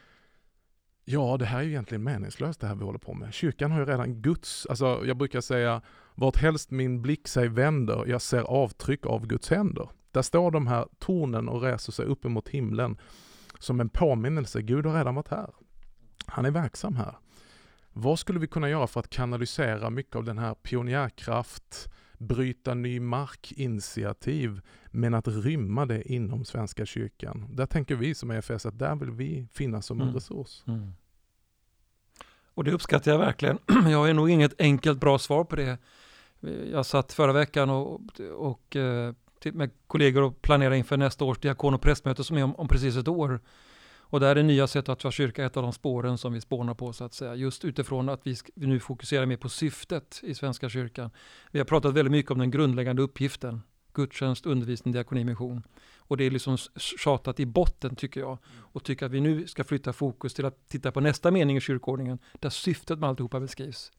ja 1.05 1.37
det 1.37 1.45
här 1.45 1.59
är 1.59 1.62
ju 1.62 1.71
egentligen 1.71 2.03
meningslöst 2.03 2.61
det 2.61 2.67
här 2.67 2.75
vi 2.75 2.85
håller 2.85 2.99
på 2.99 3.15
med. 3.15 3.35
Kyrkan 3.35 3.71
har 3.71 3.79
ju 3.79 3.87
redan 3.87 4.23
Guds, 4.23 4.67
alltså 4.67 5.03
jag 5.07 5.17
brukar 5.17 5.41
säga, 5.41 5.83
vart 6.15 6.37
helst 6.37 6.71
min 6.71 7.03
blick 7.03 7.29
sig 7.29 7.49
vänder, 7.49 8.05
jag 8.07 8.23
ser 8.23 8.43
avtryck 8.43 9.07
av 9.07 9.27
Guds 9.27 9.51
händer. 9.51 9.88
Där 10.11 10.23
står 10.23 10.51
de 10.51 10.67
här 10.67 10.87
tornen 10.99 11.49
och 11.49 11.62
reser 11.62 11.93
sig 11.93 12.07
upp 12.07 12.25
emot 12.25 12.49
himlen 12.49 12.99
som 13.59 13.81
en 13.81 13.88
påminnelse. 13.88 14.62
Gud 14.62 14.87
har 14.87 14.95
redan 14.95 15.15
varit 15.15 15.29
här. 15.29 15.51
Han 16.27 16.45
är 16.45 16.51
verksam 16.51 16.97
här. 16.97 17.17
Vad 17.93 18.19
skulle 18.19 18.38
vi 18.38 18.47
kunna 18.47 18.71
göra 18.71 18.87
för 18.87 19.01
att 19.01 19.11
kanalisera 19.11 19.91
mycket 19.91 20.17
av 20.17 20.25
den 20.25 20.38
här 20.38 20.55
pionjärkraft, 20.55 21.93
bryta 22.23 22.75
ny 22.75 23.01
mark-initiativ, 23.01 24.61
men 24.91 25.15
att 25.15 25.29
rymma 25.29 25.87
det 25.87 26.13
inom 26.13 26.45
Svenska 26.45 26.87
kyrkan? 26.87 27.49
Där 27.51 27.67
tänker 27.67 27.95
vi 27.97 28.15
som 28.15 28.31
EFS 28.31 28.67
att 28.67 28.79
där 28.79 28.97
vill 28.97 29.11
vi 29.11 29.47
finnas 29.53 29.87
som 29.87 30.01
en 30.01 30.03
mm. 30.03 30.15
resurs. 30.15 30.63
Mm. 30.67 30.93
Och 32.55 32.65
det 32.65 32.73
uppskattar 32.73 33.13
jag 33.13 33.19
verkligen. 33.19 33.59
Jag 33.91 33.99
har 33.99 34.13
nog 34.13 34.31
inget 34.31 34.61
enkelt 34.61 35.01
bra 35.01 35.19
svar 35.19 35.45
på 35.45 35.57
det. 35.57 35.79
Jag 36.73 36.87
satt 36.87 37.13
förra 37.13 37.33
veckan 37.33 37.71
och, 37.71 38.01
och 38.37 38.77
eh, 38.77 39.15
med 39.45 39.71
kollegor 39.87 40.23
och 40.23 40.43
planerar 40.43 40.75
inför 40.75 40.97
nästa 40.97 41.25
års 41.25 41.39
diakon 41.39 41.75
och 41.75 41.83
prästmöte 41.83 42.25
som 42.25 42.37
är 42.37 42.45
om, 42.45 42.57
om, 42.57 42.69
precis 42.69 42.97
ett 42.97 43.09
år. 43.09 43.41
Och 44.12 44.20
där 44.20 44.37
är 44.37 44.42
nya 44.42 44.66
sätt 44.66 44.88
att 44.88 45.05
vara 45.05 45.12
kyrka 45.12 45.44
ett 45.44 45.57
av 45.57 45.62
de 45.62 45.72
spåren 45.72 46.18
som 46.18 46.33
vi 46.33 46.40
spånar 46.40 46.75
på 46.75 46.92
så 46.92 47.05
att 47.05 47.14
säga. 47.14 47.35
Just 47.35 47.64
utifrån 47.64 48.09
att 48.09 48.20
vi, 48.25 48.37
vi 48.55 48.66
nu 48.66 48.81
fokuserar 48.81 49.27
mer 49.27 49.37
på 49.37 49.48
syftet 49.48 50.20
i 50.22 50.35
Svenska 50.35 50.68
kyrkan. 50.68 51.11
Vi 51.51 51.59
har 51.59 51.66
pratat 51.66 51.94
väldigt 51.94 52.12
mycket 52.12 52.31
om 52.31 52.38
den 52.38 52.51
grundläggande 52.51 53.03
uppgiften. 53.03 53.62
Gudstjänst, 53.92 54.46
undervisning, 54.46 54.92
diakoni, 54.92 55.25
mission. 55.25 55.62
Och 55.96 56.16
det 56.16 56.25
är 56.25 56.31
liksom 56.31 56.57
tjatat 56.77 57.40
i 57.40 57.46
botten 57.46 57.96
tycker 57.96 58.20
jag. 58.20 58.38
Och 58.46 58.85
tycker 58.85 59.07
att 59.07 59.12
vi 59.12 59.20
nu 59.20 59.46
ska 59.46 59.64
flytta 59.64 59.92
fokus 59.92 60.35
till 60.35 60.44
att 60.44 60.68
titta 60.68 60.92
på 60.92 61.01
nästa 61.01 61.31
mening 61.31 61.57
i 61.57 61.61
kyrkordningen 61.61 62.18
där 62.33 62.51
syftet 62.51 62.98
med 62.98 63.09
alltihopa 63.09 63.40
beskrivs. 63.40 63.92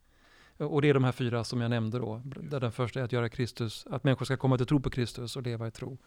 Och 0.58 0.82
det 0.82 0.89
är 0.89 0.93
de 0.93 1.04
här 1.04 1.12
fyra 1.12 1.43
som 1.43 1.62
jag 1.62 1.69
nämnde 1.69 1.99
då. 1.99 2.21
Där 2.26 2.60
den 2.60 2.71
första 2.71 2.99
är 2.99 3.04
att 3.04 3.12
göra 3.12 3.30
Kristus, 3.30 3.86
att 3.89 4.04
människor 4.04 4.26
ska 4.26 4.38
komma 4.38 4.58
till 4.58 4.67
tro 4.67 4.80
på 4.80 4.89
Kristus 4.89 5.36
och 5.36 5.43
leva 5.43 5.67
i 5.67 5.71
tro. 5.71 5.97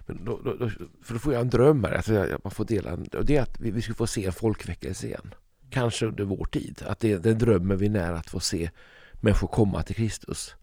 Men 0.00 0.24
då, 0.24 0.40
då, 0.42 0.70
för 1.02 1.12
då 1.14 1.18
får 1.18 1.32
jag 1.32 1.42
en 1.42 1.50
dröm 1.50 1.84
här, 1.84 1.92
alltså 1.92 2.14
jag, 2.14 2.40
man 2.44 2.50
får 2.50 2.64
dela 2.64 2.90
en, 2.90 3.08
och 3.12 3.24
det 3.24 3.36
är 3.36 3.42
att 3.42 3.60
vi, 3.60 3.70
vi 3.70 3.82
ska 3.82 3.94
få 3.94 4.06
se 4.06 4.26
en 4.26 4.32
folkväckelse 4.32 5.06
igen. 5.06 5.34
Kanske 5.70 6.06
under 6.06 6.24
vår 6.24 6.44
tid. 6.44 6.82
Att 6.86 7.00
det, 7.00 7.16
det 7.16 7.34
drömmen 7.34 7.78
vi 7.78 7.88
när 7.88 8.12
att 8.12 8.30
få 8.30 8.40
se 8.40 8.70
människor 9.12 9.48
komma 9.48 9.82
till 9.82 9.96
Kristus 9.96 10.54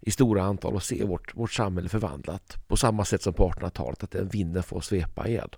i 0.00 0.10
stora 0.10 0.42
antal 0.42 0.74
och 0.74 0.82
se 0.82 1.04
vårt, 1.04 1.34
vårt 1.34 1.52
samhälle 1.52 1.88
förvandlat 1.88 2.68
på 2.68 2.76
samma 2.76 3.04
sätt 3.04 3.22
som 3.22 3.34
på 3.34 3.50
1800-talet, 3.50 4.02
att 4.02 4.10
den 4.10 4.28
vinden 4.28 4.62
får 4.62 4.80
svepa 4.80 5.28
igen. 5.28 5.48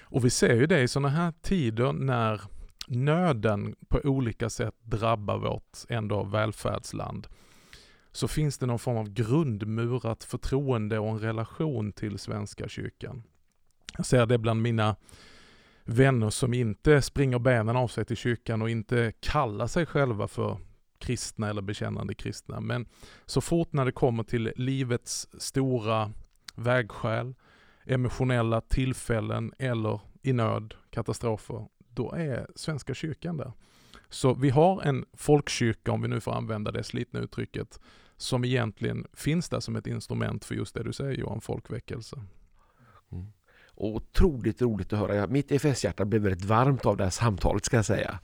Och 0.00 0.24
vi 0.24 0.30
ser 0.30 0.54
ju 0.54 0.66
det 0.66 0.80
i 0.80 0.88
sådana 0.88 1.08
här 1.08 1.32
tider 1.42 1.92
när 1.92 2.40
nöden 2.88 3.74
på 3.88 4.00
olika 4.04 4.50
sätt 4.50 4.74
drabbar 4.82 5.38
vårt 5.38 5.78
ändå 5.88 6.22
välfärdsland 6.22 7.26
så 8.12 8.28
finns 8.28 8.58
det 8.58 8.66
någon 8.66 8.78
form 8.78 8.96
av 8.96 9.08
grundmurat 9.08 10.24
förtroende 10.24 10.98
och 10.98 11.08
en 11.08 11.18
relation 11.18 11.92
till 11.92 12.18
Svenska 12.18 12.68
kyrkan. 12.68 13.22
Jag 13.96 14.06
ser 14.06 14.26
det 14.26 14.38
bland 14.38 14.62
mina 14.62 14.96
vänner 15.84 16.30
som 16.30 16.54
inte 16.54 17.02
springer 17.02 17.38
benen 17.38 17.76
av 17.76 17.88
sig 17.88 18.04
till 18.04 18.16
kyrkan 18.16 18.62
och 18.62 18.70
inte 18.70 19.12
kallar 19.20 19.66
sig 19.66 19.86
själva 19.86 20.28
för 20.28 20.58
kristna 20.98 21.48
eller 21.48 21.62
bekännande 21.62 22.14
kristna. 22.14 22.60
Men 22.60 22.88
så 23.26 23.40
fort 23.40 23.72
när 23.72 23.84
det 23.84 23.92
kommer 23.92 24.22
till 24.22 24.52
livets 24.56 25.28
stora 25.38 26.12
vägskäl, 26.54 27.34
emotionella 27.84 28.60
tillfällen 28.60 29.52
eller 29.58 30.00
i 30.22 30.32
nöd, 30.32 30.74
katastrofer, 30.90 31.66
då 31.88 32.12
är 32.12 32.46
Svenska 32.54 32.94
kyrkan 32.94 33.36
där. 33.36 33.52
Så 34.10 34.34
vi 34.34 34.50
har 34.50 34.82
en 34.82 35.04
folkkyrka, 35.12 35.92
om 35.92 36.02
vi 36.02 36.08
nu 36.08 36.20
får 36.20 36.32
använda 36.32 36.70
det 36.70 36.84
slitna 36.84 37.20
uttrycket, 37.20 37.80
som 38.16 38.44
egentligen 38.44 39.06
finns 39.12 39.48
där 39.48 39.60
som 39.60 39.76
ett 39.76 39.86
instrument 39.86 40.44
för 40.44 40.54
just 40.54 40.74
det 40.74 40.82
du 40.82 40.92
säger 40.92 41.12
Johan, 41.12 41.40
folkväckelse. 41.40 42.16
Mm. 43.12 43.26
Otroligt 43.74 44.62
roligt 44.62 44.92
att 44.92 44.98
höra. 44.98 45.26
Mitt 45.26 45.52
EFS-hjärta 45.52 46.04
blev 46.04 46.22
väldigt 46.22 46.44
varmt 46.44 46.86
av 46.86 46.96
det 46.96 47.04
här 47.04 47.10
samtalet 47.10 47.64
ska 47.64 47.76
jag 47.76 47.84
säga. 47.84 48.18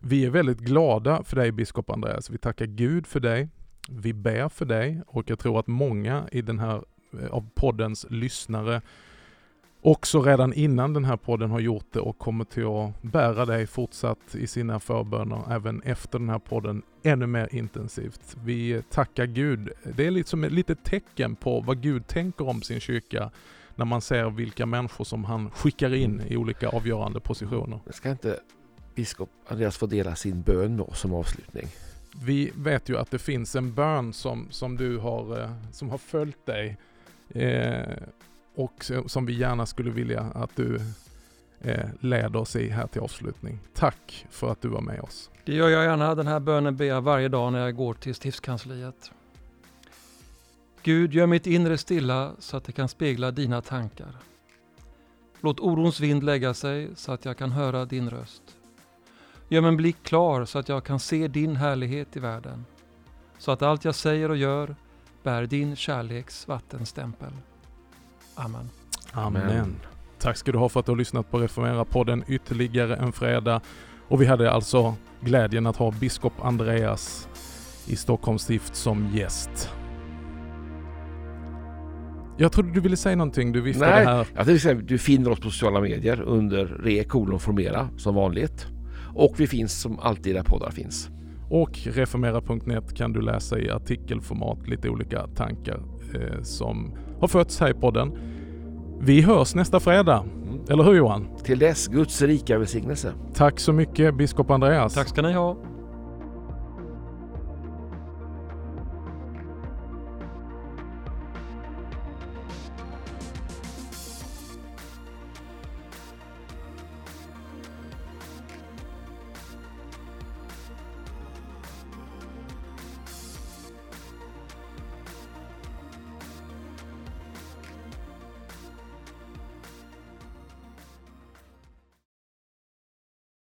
Vi 0.00 0.24
är 0.24 0.30
väldigt 0.30 0.58
glada 0.58 1.24
för 1.24 1.36
dig 1.36 1.52
biskop 1.52 1.90
Andreas. 1.90 2.30
Vi 2.30 2.38
tackar 2.38 2.66
Gud 2.66 3.06
för 3.06 3.20
dig. 3.20 3.48
Vi 3.88 4.12
ber 4.12 4.48
för 4.48 4.64
dig 4.64 5.02
och 5.06 5.30
jag 5.30 5.38
tror 5.38 5.60
att 5.60 5.66
många 5.66 6.28
i 6.32 6.42
den 6.42 6.58
här 6.58 6.84
eh, 7.20 7.30
av 7.30 7.48
poddens 7.54 8.06
lyssnare 8.10 8.82
också 9.84 10.22
redan 10.22 10.52
innan 10.52 10.92
den 10.92 11.04
här 11.04 11.16
podden 11.16 11.50
har 11.50 11.60
gjort 11.60 11.86
det 11.92 12.00
och 12.00 12.18
kommer 12.18 12.44
till 12.44 12.66
att 12.66 13.02
bära 13.02 13.46
dig 13.46 13.66
fortsatt 13.66 14.34
i 14.34 14.46
sina 14.46 14.80
förböner 14.80 15.52
även 15.52 15.82
efter 15.82 16.18
den 16.18 16.28
här 16.28 16.38
podden 16.38 16.82
ännu 17.02 17.26
mer 17.26 17.48
intensivt. 17.54 18.36
Vi 18.44 18.82
tackar 18.90 19.26
Gud. 19.26 19.70
Det 19.96 20.06
är 20.06 20.10
liksom 20.10 20.44
ett 20.44 20.52
litet 20.52 20.84
tecken 20.84 21.36
på 21.36 21.60
vad 21.60 21.82
Gud 21.82 22.06
tänker 22.06 22.48
om 22.48 22.62
sin 22.62 22.80
kyrka 22.80 23.30
när 23.74 23.84
man 23.84 24.00
ser 24.00 24.30
vilka 24.30 24.66
människor 24.66 25.04
som 25.04 25.24
han 25.24 25.50
skickar 25.50 25.94
in 25.94 26.22
i 26.28 26.36
olika 26.36 26.68
avgörande 26.68 27.20
positioner. 27.20 27.80
Jag 27.84 27.94
ska 27.94 28.10
inte 28.10 28.40
biskop 28.94 29.30
Andreas 29.48 29.76
få 29.76 29.86
dela 29.86 30.14
sin 30.14 30.42
bön 30.42 30.76
med 30.76 30.86
oss 30.86 31.00
som 31.00 31.14
avslutning? 31.14 31.66
Vi 32.24 32.52
vet 32.56 32.88
ju 32.88 32.98
att 32.98 33.10
det 33.10 33.18
finns 33.18 33.56
en 33.56 33.74
bön 33.74 34.12
som, 34.12 34.46
som 34.50 34.76
du 34.76 34.98
har, 34.98 35.40
eh, 35.40 35.50
som 35.72 35.90
har 35.90 35.98
följt 35.98 36.46
dig 36.46 36.76
eh, 37.28 37.96
och 38.54 38.90
som 39.06 39.26
vi 39.26 39.32
gärna 39.32 39.66
skulle 39.66 39.90
vilja 39.90 40.20
att 40.20 40.56
du 40.56 40.80
eh, 41.60 41.88
leder 42.00 42.36
oss 42.36 42.56
i 42.56 42.68
här 42.68 42.86
till 42.86 43.00
avslutning. 43.00 43.58
Tack 43.74 44.26
för 44.30 44.52
att 44.52 44.62
du 44.62 44.68
var 44.68 44.80
med 44.80 45.00
oss. 45.00 45.30
Det 45.44 45.54
gör 45.54 45.68
jag 45.68 45.84
gärna. 45.84 46.14
Den 46.14 46.26
här 46.26 46.40
bönen 46.40 46.76
ber 46.76 46.84
jag 46.84 47.02
varje 47.02 47.28
dag 47.28 47.52
när 47.52 47.58
jag 47.58 47.76
går 47.76 47.94
till 47.94 48.14
stiftskansliet. 48.14 49.10
Gud, 50.82 51.14
gör 51.14 51.26
mitt 51.26 51.46
inre 51.46 51.78
stilla 51.78 52.32
så 52.38 52.56
att 52.56 52.64
det 52.64 52.72
kan 52.72 52.88
spegla 52.88 53.30
dina 53.30 53.60
tankar. 53.60 54.16
Låt 55.40 55.60
orons 55.60 56.00
vind 56.00 56.24
lägga 56.24 56.54
sig 56.54 56.90
så 56.96 57.12
att 57.12 57.24
jag 57.24 57.38
kan 57.38 57.52
höra 57.52 57.84
din 57.84 58.10
röst. 58.10 58.42
Gör 59.48 59.60
min 59.60 59.76
blick 59.76 60.02
klar 60.02 60.44
så 60.44 60.58
att 60.58 60.68
jag 60.68 60.84
kan 60.84 61.00
se 61.00 61.28
din 61.28 61.56
härlighet 61.56 62.16
i 62.16 62.20
världen. 62.20 62.64
Så 63.38 63.52
att 63.52 63.62
allt 63.62 63.84
jag 63.84 63.94
säger 63.94 64.28
och 64.28 64.36
gör 64.36 64.76
bär 65.22 65.46
din 65.46 65.76
kärleks 65.76 66.48
vattenstämpel. 66.48 67.32
Amen. 68.34 68.70
Amen. 69.12 69.76
Tack 70.18 70.36
ska 70.36 70.52
du 70.52 70.58
ha 70.58 70.68
för 70.68 70.80
att 70.80 70.86
du 70.86 70.92
har 70.92 70.96
lyssnat 70.96 71.30
på 71.30 71.38
Reformera-podden 71.38 72.24
ytterligare 72.28 72.96
en 72.96 73.12
fredag. 73.12 73.60
Och 74.08 74.22
vi 74.22 74.26
hade 74.26 74.50
alltså 74.50 74.94
glädjen 75.20 75.66
att 75.66 75.76
ha 75.76 75.90
biskop 75.90 76.32
Andreas 76.42 77.28
i 77.86 77.96
Stockholms 77.96 78.42
stift 78.42 78.76
som 78.76 79.10
gäst. 79.14 79.70
Jag 82.36 82.52
trodde 82.52 82.72
du 82.72 82.80
ville 82.80 82.96
säga 82.96 83.16
någonting, 83.16 83.52
du 83.52 83.60
viftade 83.60 83.90
Nej, 83.90 84.04
här. 84.04 84.26
Jag 84.34 84.46
tänkte 84.46 84.58
säga, 84.58 84.74
du 84.74 84.98
finner 84.98 85.30
oss 85.30 85.40
på 85.40 85.50
sociala 85.50 85.80
medier 85.80 86.20
under 86.20 86.66
re 86.66 87.04
formera 87.38 87.88
som 87.96 88.14
vanligt. 88.14 88.66
Och 89.14 89.34
vi 89.40 89.46
finns 89.46 89.80
som 89.80 89.98
alltid 89.98 90.34
där 90.34 90.42
poddar 90.42 90.70
finns. 90.70 91.08
Och 91.50 91.78
reformera.net 91.84 92.94
kan 92.94 93.12
du 93.12 93.20
läsa 93.20 93.58
i 93.58 93.70
artikelformat 93.70 94.68
lite 94.68 94.88
olika 94.88 95.26
tankar 95.26 95.82
som 96.42 96.92
har 97.20 97.28
fötts 97.28 97.60
här 97.60 97.70
i 97.70 97.74
podden. 97.74 98.12
Vi 99.00 99.20
hörs 99.20 99.54
nästa 99.54 99.80
fredag. 99.80 100.24
Mm. 100.44 100.60
Eller 100.68 100.84
hur 100.84 100.94
Johan? 100.94 101.26
Till 101.44 101.58
dess, 101.58 101.88
Guds 101.88 102.22
rika 102.22 102.58
välsignelse. 102.58 103.12
Tack 103.34 103.60
så 103.60 103.72
mycket 103.72 104.14
biskop 104.14 104.50
Andreas. 104.50 104.94
Tack 104.94 105.08
ska 105.08 105.22
ni 105.22 105.32
ha. 105.32 105.56